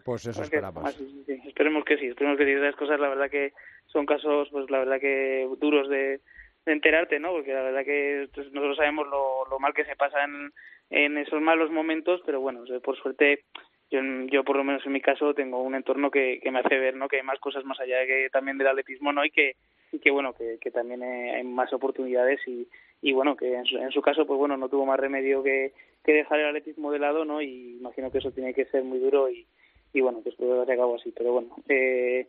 Pues 0.04 0.26
eso 0.26 0.42
esperamos. 0.42 0.98
esperemos 1.46 1.84
que 1.84 1.96
sí, 1.98 2.06
esperemos 2.06 2.38
que 2.38 2.44
sí. 2.44 2.52
Esas 2.52 2.76
cosas, 2.76 2.98
la 3.00 3.08
verdad 3.08 3.30
que 3.30 3.52
son 3.86 4.06
casos, 4.06 4.48
pues 4.50 4.70
la 4.70 4.78
verdad 4.78 5.00
que 5.00 5.48
duros 5.60 5.88
de, 5.88 6.20
enterarte, 6.66 7.18
¿no? 7.18 7.32
Porque 7.32 7.52
la 7.52 7.62
verdad 7.62 7.84
que 7.84 8.28
pues, 8.34 8.52
nosotros 8.52 8.76
sabemos 8.76 9.06
lo, 9.08 9.46
lo 9.50 9.58
mal 9.58 9.74
que 9.74 9.84
se 9.84 9.96
pasa 9.96 10.24
en, 10.24 10.52
en 10.90 11.18
esos 11.18 11.40
malos 11.40 11.70
momentos, 11.70 12.20
pero 12.24 12.40
bueno, 12.40 12.62
por 12.82 12.96
suerte 12.96 13.44
yo, 13.90 14.00
yo 14.30 14.44
por 14.44 14.56
lo 14.56 14.64
menos 14.64 14.84
en 14.86 14.92
mi 14.92 15.00
caso 15.00 15.34
tengo 15.34 15.60
un 15.62 15.74
entorno 15.74 16.10
que, 16.10 16.40
que 16.40 16.50
me 16.50 16.60
hace 16.60 16.78
ver, 16.78 16.96
¿no? 16.96 17.08
Que 17.08 17.16
hay 17.16 17.22
más 17.22 17.40
cosas 17.40 17.64
más 17.64 17.80
allá 17.80 17.98
de 17.98 18.06
que 18.06 18.30
también 18.30 18.58
del 18.58 18.68
atletismo, 18.68 19.12
¿no? 19.12 19.24
Y 19.24 19.30
que 19.30 19.56
y 19.92 19.98
que 19.98 20.10
bueno 20.10 20.32
que, 20.32 20.58
que 20.58 20.70
también 20.70 21.02
hay 21.02 21.44
más 21.44 21.70
oportunidades 21.74 22.40
y, 22.46 22.66
y 23.02 23.12
bueno 23.12 23.36
que 23.36 23.54
en 23.54 23.66
su, 23.66 23.76
en 23.76 23.90
su 23.90 24.00
caso 24.00 24.26
pues 24.26 24.38
bueno 24.38 24.56
no 24.56 24.70
tuvo 24.70 24.86
más 24.86 24.98
remedio 24.98 25.42
que, 25.42 25.72
que 26.02 26.14
dejar 26.14 26.40
el 26.40 26.46
atletismo 26.46 26.90
de 26.90 26.98
lado 26.98 27.26
no 27.26 27.42
y 27.42 27.76
imagino 27.76 28.10
que 28.10 28.16
eso 28.16 28.30
tiene 28.30 28.54
que 28.54 28.64
ser 28.64 28.84
muy 28.84 28.98
duro 28.98 29.28
y, 29.28 29.46
y 29.92 30.00
bueno 30.00 30.22
que 30.22 30.30
espero 30.30 30.64
que 30.66 30.72
acabo 30.72 30.96
así 30.96 31.12
pero 31.16 31.32
bueno 31.32 31.56
eh, 31.68 32.26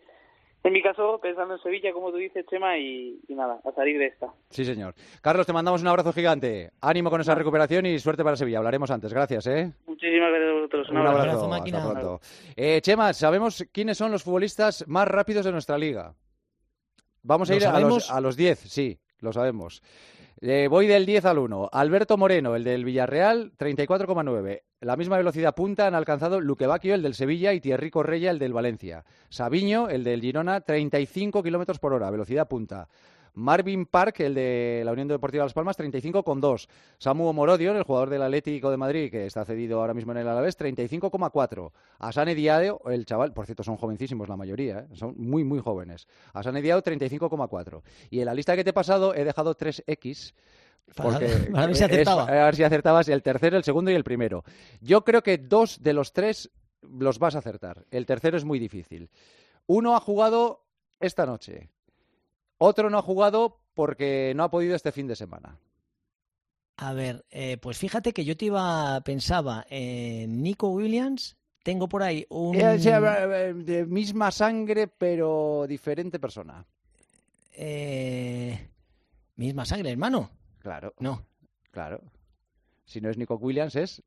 en 0.63 0.71
mi 0.71 0.81
caso, 0.81 1.19
pensando 1.21 1.55
en 1.55 1.61
Sevilla, 1.61 1.91
como 1.91 2.09
tú 2.09 2.15
dices, 2.17 2.45
Chema, 2.49 2.77
y, 2.77 3.19
y, 3.27 3.35
nada, 3.35 3.59
a 3.65 3.71
salir 3.73 3.99
de 3.99 4.05
esta. 4.05 4.27
Sí, 4.49 4.63
señor. 4.63 4.95
Carlos, 5.21 5.45
te 5.45 5.51
mandamos 5.51 5.81
un 5.81 5.89
abrazo 5.89 6.13
gigante. 6.13 6.71
Ánimo 6.79 7.09
con 7.09 7.19
esa 7.19 7.35
recuperación 7.35 7.85
y 7.85 7.99
suerte 7.99 8.23
para 8.23 8.37
Sevilla. 8.37 8.59
Hablaremos 8.59 8.89
antes. 8.89 9.13
Gracias, 9.13 9.45
¿eh? 9.47 9.73
Muchísimas 9.85 10.29
gracias 10.29 10.49
a 10.49 10.53
vosotros. 10.53 10.89
Un, 10.89 10.97
un 10.97 11.07
abrazo. 11.07 11.21
abrazo 11.21 11.47
máquina. 11.49 11.79
Hasta 11.79 11.91
pronto. 11.91 12.19
Eh, 12.55 12.79
Chema, 12.79 13.11
¿sabemos 13.11 13.65
quiénes 13.73 13.97
son 13.97 14.13
los 14.13 14.23
futbolistas 14.23 14.87
más 14.87 15.05
rápidos 15.05 15.43
de 15.43 15.51
nuestra 15.51 15.77
liga? 15.77 16.15
Vamos 17.23 17.49
a 17.49 17.55
ir 17.55 17.65
a 17.65 17.79
los, 17.81 18.09
a 18.09 18.21
los 18.21 18.37
10, 18.37 18.59
sí, 18.59 18.99
lo 19.19 19.33
sabemos. 19.33 19.81
Eh, 20.45 20.67
voy 20.67 20.87
del 20.87 21.05
10 21.05 21.23
al 21.23 21.37
1. 21.37 21.69
Alberto 21.71 22.17
Moreno, 22.17 22.57
el 22.57 22.65
del 22.65 22.83
Villarreal, 22.83 23.53
34,9. 23.57 24.63
La 24.81 24.97
misma 24.97 25.15
velocidad 25.15 25.55
punta 25.55 25.87
han 25.87 25.95
alcanzado 25.95 26.41
Luque 26.41 26.67
Bacchio, 26.67 26.95
el 26.95 27.01
del 27.01 27.13
Sevilla, 27.13 27.53
y 27.53 27.61
Thierry 27.61 27.89
Correia, 27.89 28.29
el 28.29 28.39
del 28.39 28.51
Valencia. 28.51 29.05
Sabiño, 29.29 29.87
el 29.87 30.03
del 30.03 30.19
Girona, 30.19 30.59
35 30.59 31.43
kilómetros 31.43 31.79
por 31.79 31.93
hora, 31.93 32.11
velocidad 32.11 32.49
punta. 32.49 32.89
Marvin 33.33 33.85
Park, 33.85 34.19
el 34.21 34.33
de 34.35 34.81
la 34.85 34.91
Unión 34.91 35.07
Deportiva 35.07 35.43
Las 35.43 35.53
Palmas, 35.53 35.77
35,2. 35.77 36.67
Samu 36.97 37.31
Morodio, 37.33 37.75
el 37.75 37.83
jugador 37.83 38.09
del 38.09 38.21
Atlético 38.21 38.69
de 38.69 38.77
Madrid, 38.77 39.11
que 39.11 39.25
está 39.25 39.45
cedido 39.45 39.79
ahora 39.79 39.93
mismo 39.93 40.11
en 40.11 40.19
el 40.19 40.27
Alavés, 40.27 40.57
35,4. 40.57 41.71
Asane 41.99 42.35
Diao, 42.35 42.81
el 42.89 43.05
chaval, 43.05 43.33
por 43.33 43.45
cierto, 43.45 43.63
son 43.63 43.77
jovencísimos 43.77 44.29
la 44.29 44.37
mayoría, 44.37 44.79
¿eh? 44.79 44.87
son 44.95 45.15
muy, 45.17 45.43
muy 45.43 45.59
jóvenes. 45.59 46.07
Asane 46.33 46.61
Diao, 46.61 46.81
35,4. 46.81 47.81
Y 48.09 48.19
en 48.19 48.25
la 48.25 48.33
lista 48.33 48.55
que 48.55 48.63
te 48.63 48.69
he 48.69 48.73
pasado 48.73 49.13
he 49.15 49.23
dejado 49.23 49.55
3X. 49.55 50.33
Porque 50.95 51.25
a 51.55 51.65
ver 51.65 51.75
si 51.75 51.83
acertaba. 51.83 52.23
a 52.23 52.45
ver 52.45 52.55
si 52.55 52.63
acertabas 52.63 53.07
el 53.07 53.23
tercero, 53.23 53.57
el 53.57 53.63
segundo 53.63 53.91
y 53.91 53.95
el 53.95 54.03
primero. 54.03 54.43
Yo 54.81 55.03
creo 55.03 55.23
que 55.23 55.37
dos 55.37 55.81
de 55.81 55.93
los 55.93 56.13
tres 56.13 56.51
los 56.81 57.19
vas 57.19 57.35
a 57.35 57.39
acertar. 57.39 57.85
El 57.91 58.05
tercero 58.05 58.37
es 58.37 58.45
muy 58.45 58.59
difícil. 58.59 59.09
Uno 59.65 59.95
ha 59.95 59.99
jugado 59.99 60.65
esta 60.99 61.25
noche. 61.25 61.69
Otro 62.65 62.89
no 62.89 62.97
ha 62.97 63.01
jugado 63.01 63.59
porque 63.73 64.31
no 64.37 64.43
ha 64.45 64.49
podido 64.49 64.73
este 64.73 64.93
fin 64.93 65.05
de 65.05 65.17
semana. 65.17 65.59
A 66.77 66.93
ver, 66.93 67.25
eh, 67.29 67.57
pues 67.57 67.77
fíjate 67.77 68.13
que 68.13 68.23
yo 68.23 68.37
te 68.37 68.45
iba, 68.45 69.01
pensaba 69.01 69.65
en 69.69 70.41
Nico 70.41 70.69
Williams. 70.69 71.35
Tengo 71.61 71.89
por 71.89 72.03
ahí 72.03 72.25
un. 72.29 72.55
Eh, 72.55 72.75
eh, 72.75 73.53
de 73.53 73.85
misma 73.85 74.31
sangre, 74.31 74.87
pero 74.87 75.65
diferente 75.67 76.19
persona. 76.19 76.65
Eh, 77.51 78.69
misma 79.35 79.65
sangre, 79.65 79.91
hermano. 79.91 80.29
Claro. 80.59 80.93
No. 80.99 81.25
Claro. 81.69 82.01
Si 82.85 83.01
no 83.01 83.09
es 83.09 83.17
Nico 83.17 83.35
Williams, 83.35 83.75
es 83.75 84.01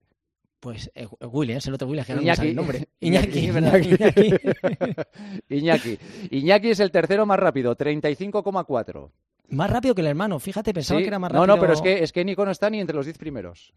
pues 0.61 0.91
eh, 0.95 1.07
Williams, 1.21 1.67
el 1.67 1.75
otro 1.75 1.87
Williams, 1.89 2.07
que 2.07 2.15
no 2.15 2.23
Iñaki. 2.23 2.31
me 2.31 2.37
sale 2.37 2.51
el 2.51 2.57
nombre. 2.57 2.89
Iñaki. 3.01 3.39
Iñaki. 3.39 4.35
Iñaki. 5.49 5.99
Iñaki 6.31 6.71
es 6.71 6.81
el 6.81 6.91
tercero 6.91 7.27
más 7.27 7.39
rápido, 7.39 7.77
35,4. 7.77 9.11
Más 9.49 9.71
rápido 9.71 9.95
que 9.95 10.01
el 10.01 10.09
hermano, 10.09 10.39
fíjate, 10.41 10.75
pensaba 10.75 10.99
Sí. 10.99 11.05
que 11.05 11.09
era 11.09 11.19
más 11.19 11.31
rápido. 11.31 11.47
No, 11.47 11.55
no, 11.55 11.61
pero 11.61 11.73
es 11.73 11.81
que, 11.81 12.03
es 12.03 12.13
que 12.13 12.25
Nico 12.25 12.45
no 12.45 12.51
está 12.51 12.69
ni 12.71 12.81
entre 12.81 12.97
los 12.97 13.07
10 13.07 13.19
primeros. 13.19 13.73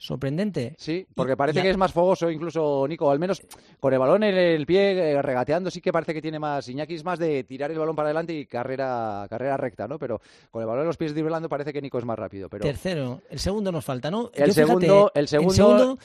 Sorprendente. 0.00 0.74
Sí, 0.78 1.04
porque 1.14 1.36
parece 1.36 1.58
y 1.58 1.62
que 1.62 1.70
es 1.70 1.76
más 1.76 1.92
fogoso 1.92 2.30
incluso 2.30 2.86
Nico, 2.88 3.10
al 3.10 3.18
menos 3.18 3.42
con 3.80 3.92
el 3.92 3.98
balón 3.98 4.22
en 4.22 4.36
el 4.38 4.64
pie, 4.64 4.92
eh, 5.12 5.20
regateando, 5.22 5.70
sí 5.72 5.80
que 5.80 5.92
parece 5.92 6.14
que 6.14 6.22
tiene 6.22 6.38
más. 6.38 6.68
Iñaki 6.68 6.94
es 6.94 7.04
más 7.04 7.18
de 7.18 7.42
tirar 7.44 7.70
el 7.72 7.78
balón 7.78 7.96
para 7.96 8.06
adelante 8.08 8.32
y 8.32 8.46
carrera, 8.46 9.26
carrera 9.28 9.56
recta, 9.56 9.88
¿no? 9.88 9.98
Pero 9.98 10.20
con 10.52 10.62
el 10.62 10.68
balón 10.68 10.82
en 10.82 10.86
los 10.86 10.96
pies 10.96 11.12
driblando 11.14 11.48
parece 11.48 11.72
que 11.72 11.82
Nico 11.82 11.98
es 11.98 12.04
más 12.04 12.18
rápido. 12.18 12.48
Pero 12.48 12.62
Tercero, 12.64 13.22
el 13.28 13.40
segundo 13.40 13.72
nos 13.72 13.84
falta, 13.84 14.10
¿no? 14.10 14.30
El 14.34 14.46
Yo, 14.48 14.54
fíjate, 14.54 14.54
segundo- 14.54 15.10
el 15.14 15.28
segundo- 15.28 15.98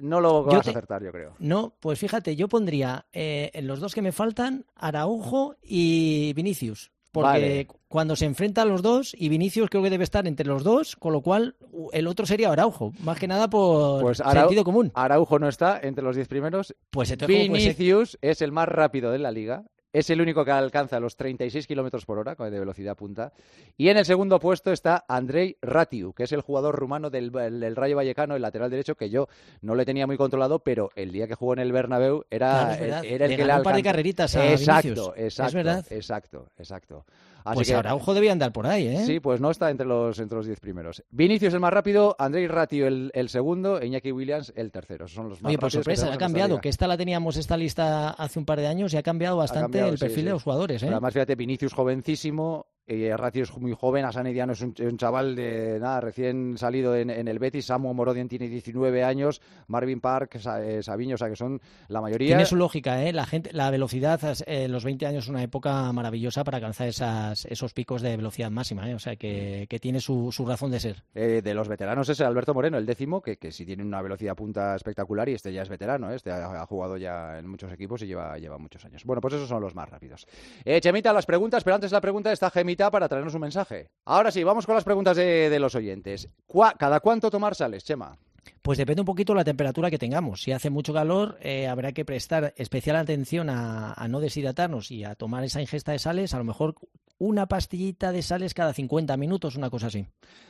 no 0.00 0.20
lo 0.20 0.44
vas 0.44 0.60
te- 0.62 0.68
a 0.68 0.72
acertar, 0.72 1.02
yo 1.02 1.10
creo. 1.10 1.34
no, 1.40 1.74
pues 1.80 1.98
fíjate, 1.98 2.36
yo 2.36 2.48
pondría 2.48 3.06
eh, 3.12 3.50
en 3.54 3.66
los 3.66 3.80
dos 3.80 3.94
que 3.94 4.02
me 4.02 4.12
faltan 4.12 4.66
Araujo 4.76 5.56
y 5.62 6.32
Vinicius. 6.34 6.92
Porque 7.10 7.28
Vale. 7.30 7.66
cuando 7.88 8.16
se 8.16 8.26
enfrentan 8.26 8.68
los 8.68 8.82
dos, 8.82 9.14
y 9.18 9.28
Vinicius 9.30 9.70
creo 9.70 9.82
que 9.82 9.90
debe 9.90 10.04
estar 10.04 10.26
entre 10.26 10.46
los 10.46 10.62
dos, 10.62 10.94
con 10.94 11.12
lo 11.12 11.22
cual 11.22 11.56
el 11.92 12.06
otro 12.06 12.26
sería 12.26 12.52
Araujo. 12.52 12.92
Más 13.00 13.18
que 13.18 13.26
nada 13.26 13.48
por 13.48 14.02
Pues 14.02 14.20
Arau- 14.20 14.40
sentido 14.40 14.62
común. 14.64 14.92
Araujo 14.94 15.38
no 15.38 15.48
está 15.48 15.80
entre 15.82 16.04
los 16.04 16.14
10 16.16 16.28
primeros. 16.28 16.74
Pues. 16.90 17.16
Vinicius 17.26 18.18
es 18.20 18.42
el 18.42 18.52
más 18.52 18.68
rápido 18.68 19.10
de 19.10 19.18
la 19.18 19.30
liga. 19.30 19.64
Es 19.98 20.10
el 20.10 20.20
único 20.20 20.44
que 20.44 20.50
alcanza 20.52 21.00
los 21.00 21.16
36 21.16 21.66
kilómetros 21.66 22.04
por 22.06 22.18
hora 22.18 22.34
de 22.36 22.58
velocidad 22.60 22.96
punta. 22.96 23.32
Y 23.76 23.88
en 23.88 23.96
el 23.96 24.04
segundo 24.04 24.38
puesto 24.38 24.70
está 24.70 25.04
Andrei 25.08 25.56
Ratiu, 25.60 26.12
que 26.12 26.22
es 26.24 26.32
el 26.32 26.40
jugador 26.40 26.76
rumano 26.76 27.10
del, 27.10 27.32
del 27.32 27.74
Rayo 27.74 27.96
Vallecano, 27.96 28.36
el 28.36 28.42
lateral 28.42 28.70
derecho, 28.70 28.94
que 28.94 29.10
yo 29.10 29.28
no 29.60 29.74
le 29.74 29.84
tenía 29.84 30.06
muy 30.06 30.16
controlado, 30.16 30.60
pero 30.60 30.90
el 30.94 31.10
día 31.10 31.26
que 31.26 31.34
jugó 31.34 31.54
en 31.54 31.58
el 31.60 31.72
Bernabéu 31.72 32.24
era, 32.30 32.76
Claro, 32.76 32.84
era 32.84 33.24
el 33.24 33.30
Le 33.32 33.36
que 33.36 33.44
le 33.44 33.56
un 33.56 33.62
par 33.62 33.74
de 33.76 33.82
carreritas 33.82 34.36
a 34.36 34.50
Exacto, 34.52 34.88
Vinicius. 34.88 35.12
exacto, 35.16 35.48
Es 35.48 35.54
verdad. 35.54 35.86
exacto, 35.90 36.48
exacto. 36.58 37.04
Así 37.48 37.56
Pues 37.56 37.68
que, 37.68 37.74
Araujo 37.74 38.14
debía 38.14 38.32
andar 38.32 38.52
por 38.52 38.66
ahí, 38.66 38.86
¿eh? 38.86 39.04
Sí, 39.06 39.20
pues 39.20 39.40
no 39.40 39.50
está 39.50 39.70
entre 39.70 39.86
los 39.86 40.18
entre 40.18 40.36
los 40.36 40.46
10 40.46 40.60
primeros. 40.60 41.02
Vinicius 41.10 41.54
el 41.54 41.60
más 41.60 41.72
rápido, 41.72 42.14
Andrei 42.18 42.46
Ratiu 42.46 42.86
el, 42.86 43.10
el 43.14 43.28
segundo, 43.28 43.82
Iñaki 43.82 44.12
Williams 44.12 44.52
el 44.56 44.70
tercero. 44.70 45.06
Esos 45.06 45.16
son 45.16 45.28
los 45.28 45.42
más 45.42 45.50
Oye, 45.50 45.58
por 45.58 45.70
sorpresa, 45.70 46.12
ha 46.12 46.18
cambiado, 46.18 46.60
que 46.60 46.68
esta 46.68 46.86
la 46.86 46.96
teníamos, 46.96 47.36
esta 47.36 47.56
lista 47.56 48.10
hace 48.10 48.38
un 48.38 48.44
par 48.44 48.58
de 48.58 48.66
años 48.66 48.92
y 48.92 48.96
ha 48.96 49.02
cambiado 49.02 49.36
bastante 49.36 49.78
cambiado, 49.78 49.88
el 49.92 49.98
sí, 49.98 50.04
perfil 50.04 50.20
sí. 50.20 50.24
de 50.26 50.30
los 50.32 50.42
jugadores, 50.42 50.82
¿eh? 50.82 50.86
Pero 50.86 50.96
además, 50.96 51.14
fíjate, 51.14 51.34
Vinicius 51.34 51.72
jovencísimo, 51.72 52.66
eh, 52.88 53.16
Ratio 53.16 53.42
es 53.44 53.56
muy 53.56 53.72
joven, 53.72 54.04
Asane 54.04 54.32
Diano 54.32 54.52
es 54.54 54.60
un, 54.62 54.74
un 54.80 54.96
chaval 54.96 55.36
de 55.36 55.78
nada, 55.80 56.00
recién 56.00 56.56
salido 56.58 56.96
en, 56.96 57.10
en 57.10 57.28
el 57.28 57.38
Betis, 57.38 57.66
Samu 57.66 57.92
Morodion 57.94 58.28
tiene 58.28 58.48
19 58.48 59.04
años, 59.04 59.40
Marvin 59.66 60.00
Park, 60.00 60.38
Sa- 60.38 60.64
eh, 60.64 60.82
Sabiño, 60.82 61.14
o 61.14 61.18
sea 61.18 61.28
que 61.28 61.36
son 61.36 61.60
la 61.88 62.00
mayoría. 62.00 62.28
Tiene 62.28 62.46
su 62.46 62.56
lógica, 62.56 63.04
¿eh? 63.04 63.12
La 63.12 63.26
gente, 63.26 63.50
la 63.52 63.70
velocidad, 63.70 64.20
eh, 64.46 64.68
los 64.68 64.84
20 64.84 65.06
años 65.06 65.24
es 65.24 65.30
una 65.30 65.42
época 65.42 65.92
maravillosa 65.92 66.44
para 66.44 66.56
alcanzar 66.56 66.88
esas, 66.88 67.44
esos 67.46 67.74
picos 67.74 68.02
de 68.02 68.16
velocidad 68.16 68.50
máxima, 68.50 68.88
¿eh? 68.90 68.94
O 68.94 68.98
sea, 68.98 69.16
que, 69.16 69.66
que 69.68 69.78
tiene 69.78 70.00
su, 70.00 70.32
su 70.32 70.46
razón 70.46 70.70
de 70.70 70.80
ser. 70.80 71.02
Eh, 71.14 71.42
de 71.44 71.54
los 71.54 71.68
veteranos 71.68 72.08
es 72.08 72.20
Alberto 72.20 72.54
Moreno, 72.54 72.78
el 72.78 72.86
décimo, 72.86 73.20
que, 73.20 73.36
que 73.36 73.52
sí 73.52 73.66
tiene 73.66 73.82
una 73.82 74.00
velocidad 74.02 74.34
punta 74.34 74.74
espectacular 74.74 75.28
y 75.28 75.34
este 75.34 75.52
ya 75.52 75.62
es 75.62 75.68
veterano, 75.68 76.10
¿eh? 76.10 76.16
este 76.16 76.30
ha, 76.30 76.62
ha 76.62 76.66
jugado 76.66 76.96
ya 76.96 77.38
en 77.38 77.46
muchos 77.48 77.72
equipos 77.72 78.00
y 78.02 78.06
lleva, 78.06 78.38
lleva 78.38 78.56
muchos 78.58 78.84
años. 78.84 79.04
Bueno, 79.04 79.20
pues 79.20 79.34
esos 79.34 79.48
son 79.48 79.60
los 79.60 79.74
más 79.74 79.88
rápidos. 79.88 80.26
Eh, 80.64 80.80
Chemita, 80.80 81.12
las 81.12 81.26
preguntas, 81.26 81.64
pero 81.64 81.74
antes 81.74 81.92
la 81.92 82.00
pregunta 82.00 82.32
está 82.32 82.50
Gemita 82.50 82.77
para 82.90 83.08
traernos 83.08 83.34
un 83.34 83.40
mensaje. 83.40 83.90
Ahora 84.04 84.30
sí, 84.30 84.42
vamos 84.44 84.64
con 84.66 84.74
las 84.74 84.84
preguntas 84.84 85.16
de, 85.16 85.50
de 85.50 85.58
los 85.58 85.74
oyentes. 85.74 86.28
¿Cuá- 86.46 86.74
¿Cada 86.78 87.00
cuánto 87.00 87.30
tomar 87.30 87.54
sales, 87.54 87.84
Chema? 87.84 88.16
Pues 88.62 88.78
depende 88.78 89.02
un 89.02 89.06
poquito 89.06 89.32
de 89.32 89.38
la 89.38 89.44
temperatura 89.44 89.90
que 89.90 89.98
tengamos. 89.98 90.42
Si 90.42 90.52
hace 90.52 90.70
mucho 90.70 90.94
calor, 90.94 91.36
eh, 91.42 91.66
habrá 91.68 91.92
que 91.92 92.04
prestar 92.04 92.54
especial 92.56 92.96
atención 92.96 93.50
a, 93.50 93.92
a 93.92 94.08
no 94.08 94.20
deshidratarnos 94.20 94.90
y 94.90 95.04
a 95.04 95.14
tomar 95.16 95.44
esa 95.44 95.60
ingesta 95.60 95.92
de 95.92 95.98
sales. 95.98 96.32
A 96.34 96.38
lo 96.38 96.44
mejor 96.44 96.74
una 97.18 97.46
pastillita 97.46 98.10
de 98.12 98.22
sales 98.22 98.54
cada 98.54 98.72
50 98.72 99.16
minutos, 99.16 99.56
una 99.56 99.68
cosa 99.70 99.88
así. 99.88 100.06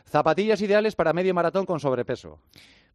Zapatillas 0.06 0.60
ideales 0.60 0.94
para 0.94 1.12
medio 1.12 1.34
maratón 1.34 1.66
con 1.66 1.80
sobrepeso. 1.80 2.38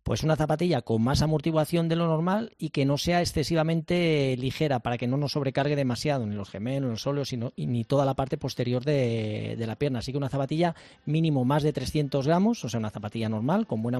Pues 0.03 0.21
una 0.21 0.35
zapatilla 0.35 0.81
con 0.81 1.01
más 1.01 1.21
amortiguación 1.21 1.87
de 1.87 1.95
lo 1.95 2.07
normal 2.07 2.51
y 2.57 2.71
que 2.71 2.83
no 2.83 2.97
sea 2.97 3.21
excesivamente 3.21 4.35
ligera 4.37 4.79
para 4.79 4.97
que 4.97 5.07
no 5.07 5.15
nos 5.15 5.31
sobrecargue 5.31 5.77
demasiado 5.77 6.25
ni 6.25 6.35
los 6.35 6.49
gemelos, 6.49 6.83
ni 6.83 6.91
los 6.91 7.07
óleos 7.07 7.33
ni 7.55 7.83
toda 7.85 8.03
la 8.03 8.13
parte 8.13 8.37
posterior 8.37 8.83
de, 8.83 9.55
la 9.65 9.77
pierna. 9.77 9.99
Así 9.99 10.11
que 10.11 10.17
una 10.17 10.27
zapatilla 10.27 10.75
mínimo 11.05 11.45
más 11.45 11.63
de 11.63 11.71
300 11.71 12.27
gramos, 12.27 12.65
o 12.65 12.69
sea, 12.69 12.81
una 12.81 12.89
zapatilla 12.89 13.29
normal 13.29 13.65
con 13.65 13.81
buena 13.81 13.99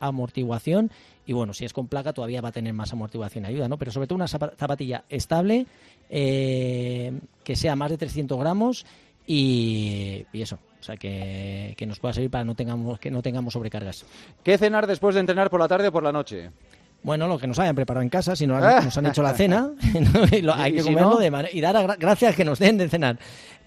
amortiguación 0.00 0.90
y 1.24 1.32
bueno, 1.32 1.54
si 1.54 1.64
es 1.64 1.72
con 1.72 1.88
placa 1.88 2.12
todavía 2.12 2.42
va 2.42 2.50
a 2.50 2.52
tener 2.52 2.74
más 2.74 2.92
amortiguación 2.92 3.44
y 3.44 3.48
ayuda, 3.48 3.68
¿no? 3.68 3.78
Pero 3.78 3.90
sobre 3.90 4.06
todo 4.06 4.16
una 4.16 4.28
zapa- 4.28 4.54
zapatilla 4.54 5.04
estable, 5.08 5.66
eh, 6.10 7.18
que 7.42 7.56
sea 7.56 7.74
más 7.74 7.90
de 7.90 7.96
300 7.96 8.38
gramos 8.38 8.84
y 9.26 10.26
eso, 10.34 10.58
o 10.80 10.82
sea, 10.82 10.96
que, 10.96 11.74
que 11.76 11.86
nos 11.86 11.98
pueda 11.98 12.14
servir 12.14 12.30
para 12.30 12.44
no 12.44 12.54
tengamos, 12.54 12.98
que 12.98 13.10
no 13.10 13.22
tengamos 13.22 13.52
sobrecargas. 13.54 14.04
¿Qué 14.42 14.56
cenar 14.58 14.86
después 14.86 15.14
de 15.14 15.20
entrenar 15.20 15.50
por 15.50 15.60
la 15.60 15.68
tarde 15.68 15.88
o 15.88 15.92
por 15.92 16.02
la 16.02 16.12
noche? 16.12 16.50
Bueno, 17.00 17.28
lo 17.28 17.38
que 17.38 17.46
nos 17.46 17.56
hayan 17.60 17.76
preparado 17.76 18.02
en 18.02 18.08
casa, 18.08 18.34
si 18.34 18.44
nos, 18.44 18.60
han- 18.62 18.84
nos 18.86 18.98
han 18.98 19.06
hecho 19.06 19.22
la 19.22 19.32
cena, 19.32 19.70
¿no? 19.94 20.36
Y 20.36 20.42
lo- 20.42 20.54
hay 20.54 20.72
que 20.72 20.80
si 20.80 20.86
comerlo 20.88 21.10
no- 21.10 21.16
de 21.18 21.50
y 21.52 21.60
dar 21.60 21.96
gracias 21.96 22.34
que 22.34 22.44
nos 22.44 22.58
den 22.58 22.76
de 22.78 22.88
cenar. 22.88 23.18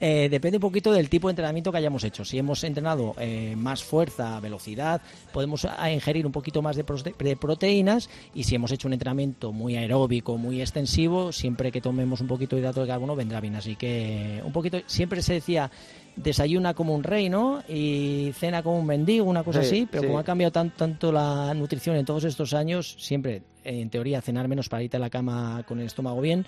Eh, 0.03 0.29
depende 0.29 0.57
un 0.57 0.61
poquito 0.61 0.91
del 0.91 1.09
tipo 1.09 1.27
de 1.27 1.33
entrenamiento 1.33 1.71
que 1.71 1.77
hayamos 1.77 2.03
hecho. 2.03 2.25
Si 2.25 2.37
hemos 2.37 2.63
entrenado 2.63 3.13
eh, 3.19 3.53
más 3.55 3.83
fuerza, 3.83 4.39
velocidad, 4.39 4.99
podemos 5.31 5.65
ingerir 5.93 6.25
un 6.25 6.31
poquito 6.31 6.61
más 6.63 6.75
de, 6.75 6.83
de, 7.19 7.35
proteínas 7.37 8.09
y 8.33 8.43
si 8.43 8.55
hemos 8.55 8.71
hecho 8.71 8.87
un 8.87 8.93
entrenamiento 8.93 9.51
muy 9.53 9.75
aeróbico, 9.77 10.37
muy 10.37 10.59
extensivo, 10.59 11.31
siempre 11.31 11.71
que 11.71 11.81
tomemos 11.81 12.19
un 12.19 12.27
poquito 12.27 12.55
de 12.55 12.63
hidrato 12.63 12.81
de 12.81 12.87
carbono 12.87 13.15
vendrá 13.15 13.39
bien. 13.39 13.55
Así 13.55 13.75
que 13.75 14.41
un 14.43 14.51
poquito, 14.51 14.79
siempre 14.87 15.21
se 15.21 15.33
decía 15.33 15.69
desayuna 16.15 16.73
como 16.73 16.93
un 16.93 17.03
rey, 17.03 17.29
¿no? 17.29 17.63
Y 17.67 18.31
cena 18.35 18.63
como 18.63 18.79
un 18.79 18.85
mendigo, 18.85 19.25
una 19.25 19.43
cosa 19.43 19.61
así, 19.61 19.87
pero 19.89 20.03
como 20.03 20.19
ha 20.19 20.23
cambiado 20.23 20.51
tanto 20.51 21.11
la 21.11 21.53
nutrición 21.53 21.95
en 21.95 22.05
todos 22.05 22.23
estos 22.23 22.53
años, 22.53 22.95
siempre, 22.99 23.43
en 23.63 23.89
teoría, 23.89 24.21
cenar 24.21 24.47
menos 24.47 24.69
para 24.69 24.83
irte 24.83 24.97
a 24.97 24.99
la 24.99 25.09
cama 25.09 25.63
con 25.67 25.79
el 25.79 25.85
estómago 25.85 26.21
bien, 26.21 26.45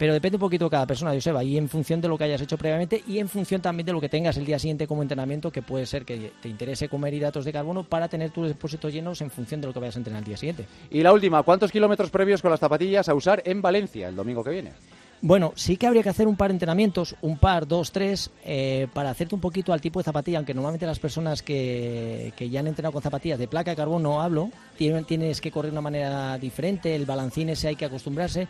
pero 0.00 0.14
depende 0.14 0.36
un 0.36 0.40
poquito 0.40 0.64
de 0.64 0.70
cada 0.70 0.86
persona, 0.86 1.12
Joseba, 1.12 1.44
y 1.44 1.58
en 1.58 1.68
función 1.68 2.00
de 2.00 2.08
lo 2.08 2.16
que 2.16 2.24
hayas 2.24 2.40
hecho 2.40 2.56
previamente 2.56 3.04
y 3.06 3.18
en 3.18 3.28
función 3.28 3.60
también 3.60 3.84
de 3.84 3.92
lo 3.92 4.00
que 4.00 4.08
tengas 4.08 4.34
el 4.38 4.46
día 4.46 4.58
siguiente 4.58 4.86
como 4.86 5.02
entrenamiento, 5.02 5.52
que 5.52 5.60
puede 5.60 5.84
ser 5.84 6.06
que 6.06 6.32
te 6.40 6.48
interese 6.48 6.88
comer 6.88 7.12
hidratos 7.12 7.44
de 7.44 7.52
carbono 7.52 7.84
para 7.84 8.08
tener 8.08 8.30
tus 8.30 8.48
depósitos 8.48 8.94
llenos 8.94 9.20
en 9.20 9.30
función 9.30 9.60
de 9.60 9.66
lo 9.66 9.74
que 9.74 9.78
vayas 9.78 9.96
a 9.96 9.98
entrenar 9.98 10.20
el 10.20 10.24
día 10.24 10.38
siguiente. 10.38 10.64
Y 10.90 11.02
la 11.02 11.12
última, 11.12 11.42
¿cuántos 11.42 11.70
kilómetros 11.70 12.08
previos 12.08 12.40
con 12.40 12.50
las 12.50 12.60
zapatillas 12.60 13.10
a 13.10 13.14
usar 13.14 13.42
en 13.44 13.60
Valencia 13.60 14.08
el 14.08 14.16
domingo 14.16 14.42
que 14.42 14.50
viene? 14.50 14.72
Bueno, 15.22 15.52
sí 15.54 15.76
que 15.76 15.86
habría 15.86 16.02
que 16.02 16.08
hacer 16.08 16.26
un 16.26 16.36
par 16.36 16.48
de 16.48 16.54
entrenamientos, 16.54 17.14
un 17.20 17.36
par, 17.36 17.68
dos, 17.68 17.92
tres, 17.92 18.30
eh, 18.42 18.86
para 18.94 19.10
hacerte 19.10 19.34
un 19.34 19.40
poquito 19.42 19.74
al 19.74 19.80
tipo 19.82 20.00
de 20.00 20.04
zapatilla, 20.04 20.38
aunque 20.38 20.54
normalmente 20.54 20.86
las 20.86 20.98
personas 20.98 21.42
que, 21.42 22.32
que 22.36 22.48
ya 22.48 22.60
han 22.60 22.68
entrenado 22.68 22.94
con 22.94 23.02
zapatillas 23.02 23.38
de 23.38 23.46
placa 23.46 23.72
de 23.72 23.76
carbono 23.76 24.22
hablo, 24.22 24.50
tienes 24.78 25.42
que 25.42 25.50
correr 25.50 25.72
de 25.72 25.74
una 25.74 25.82
manera 25.82 26.38
diferente, 26.38 26.96
el 26.96 27.04
balancín 27.04 27.50
ese 27.50 27.68
hay 27.68 27.76
que 27.76 27.84
acostumbrarse. 27.84 28.48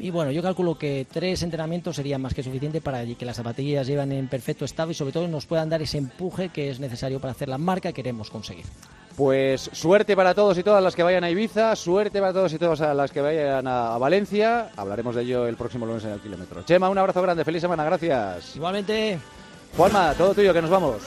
Y 0.00 0.10
bueno, 0.10 0.32
yo 0.32 0.42
calculo 0.42 0.76
que 0.76 1.06
tres 1.08 1.42
entrenamientos 1.44 1.94
serían 1.94 2.20
más 2.20 2.34
que 2.34 2.42
suficiente 2.42 2.80
para 2.80 3.04
que 3.04 3.24
las 3.24 3.36
zapatillas 3.36 3.86
lleven 3.86 4.10
en 4.10 4.26
perfecto 4.26 4.64
estado 4.64 4.90
y 4.90 4.94
sobre 4.94 5.12
todo 5.12 5.28
nos 5.28 5.46
puedan 5.46 5.68
dar 5.68 5.82
ese 5.82 5.98
empuje 5.98 6.48
que 6.48 6.70
es 6.70 6.80
necesario 6.80 7.20
para 7.20 7.30
hacer 7.30 7.48
la 7.48 7.58
marca 7.58 7.90
que 7.90 8.02
queremos 8.02 8.28
conseguir. 8.28 8.64
Pues 9.18 9.68
suerte 9.72 10.14
para 10.14 10.32
todos 10.32 10.56
y 10.58 10.62
todas 10.62 10.80
las 10.80 10.94
que 10.94 11.02
vayan 11.02 11.24
a 11.24 11.30
Ibiza, 11.30 11.74
suerte 11.74 12.20
para 12.20 12.32
todos 12.32 12.52
y 12.52 12.58
todas 12.58 12.78
las 12.96 13.10
que 13.10 13.20
vayan 13.20 13.66
a 13.66 13.98
Valencia. 13.98 14.70
Hablaremos 14.76 15.16
de 15.16 15.22
ello 15.22 15.48
el 15.48 15.56
próximo 15.56 15.86
lunes 15.86 16.04
en 16.04 16.12
el 16.12 16.20
kilómetro. 16.20 16.62
Chema, 16.62 16.88
un 16.88 16.98
abrazo 16.98 17.20
grande, 17.20 17.44
feliz 17.44 17.60
semana, 17.60 17.82
gracias. 17.82 18.54
Igualmente. 18.54 19.18
Juanma, 19.76 20.14
todo 20.16 20.34
tuyo, 20.34 20.54
que 20.54 20.62
nos 20.62 20.70
vamos. 20.70 21.02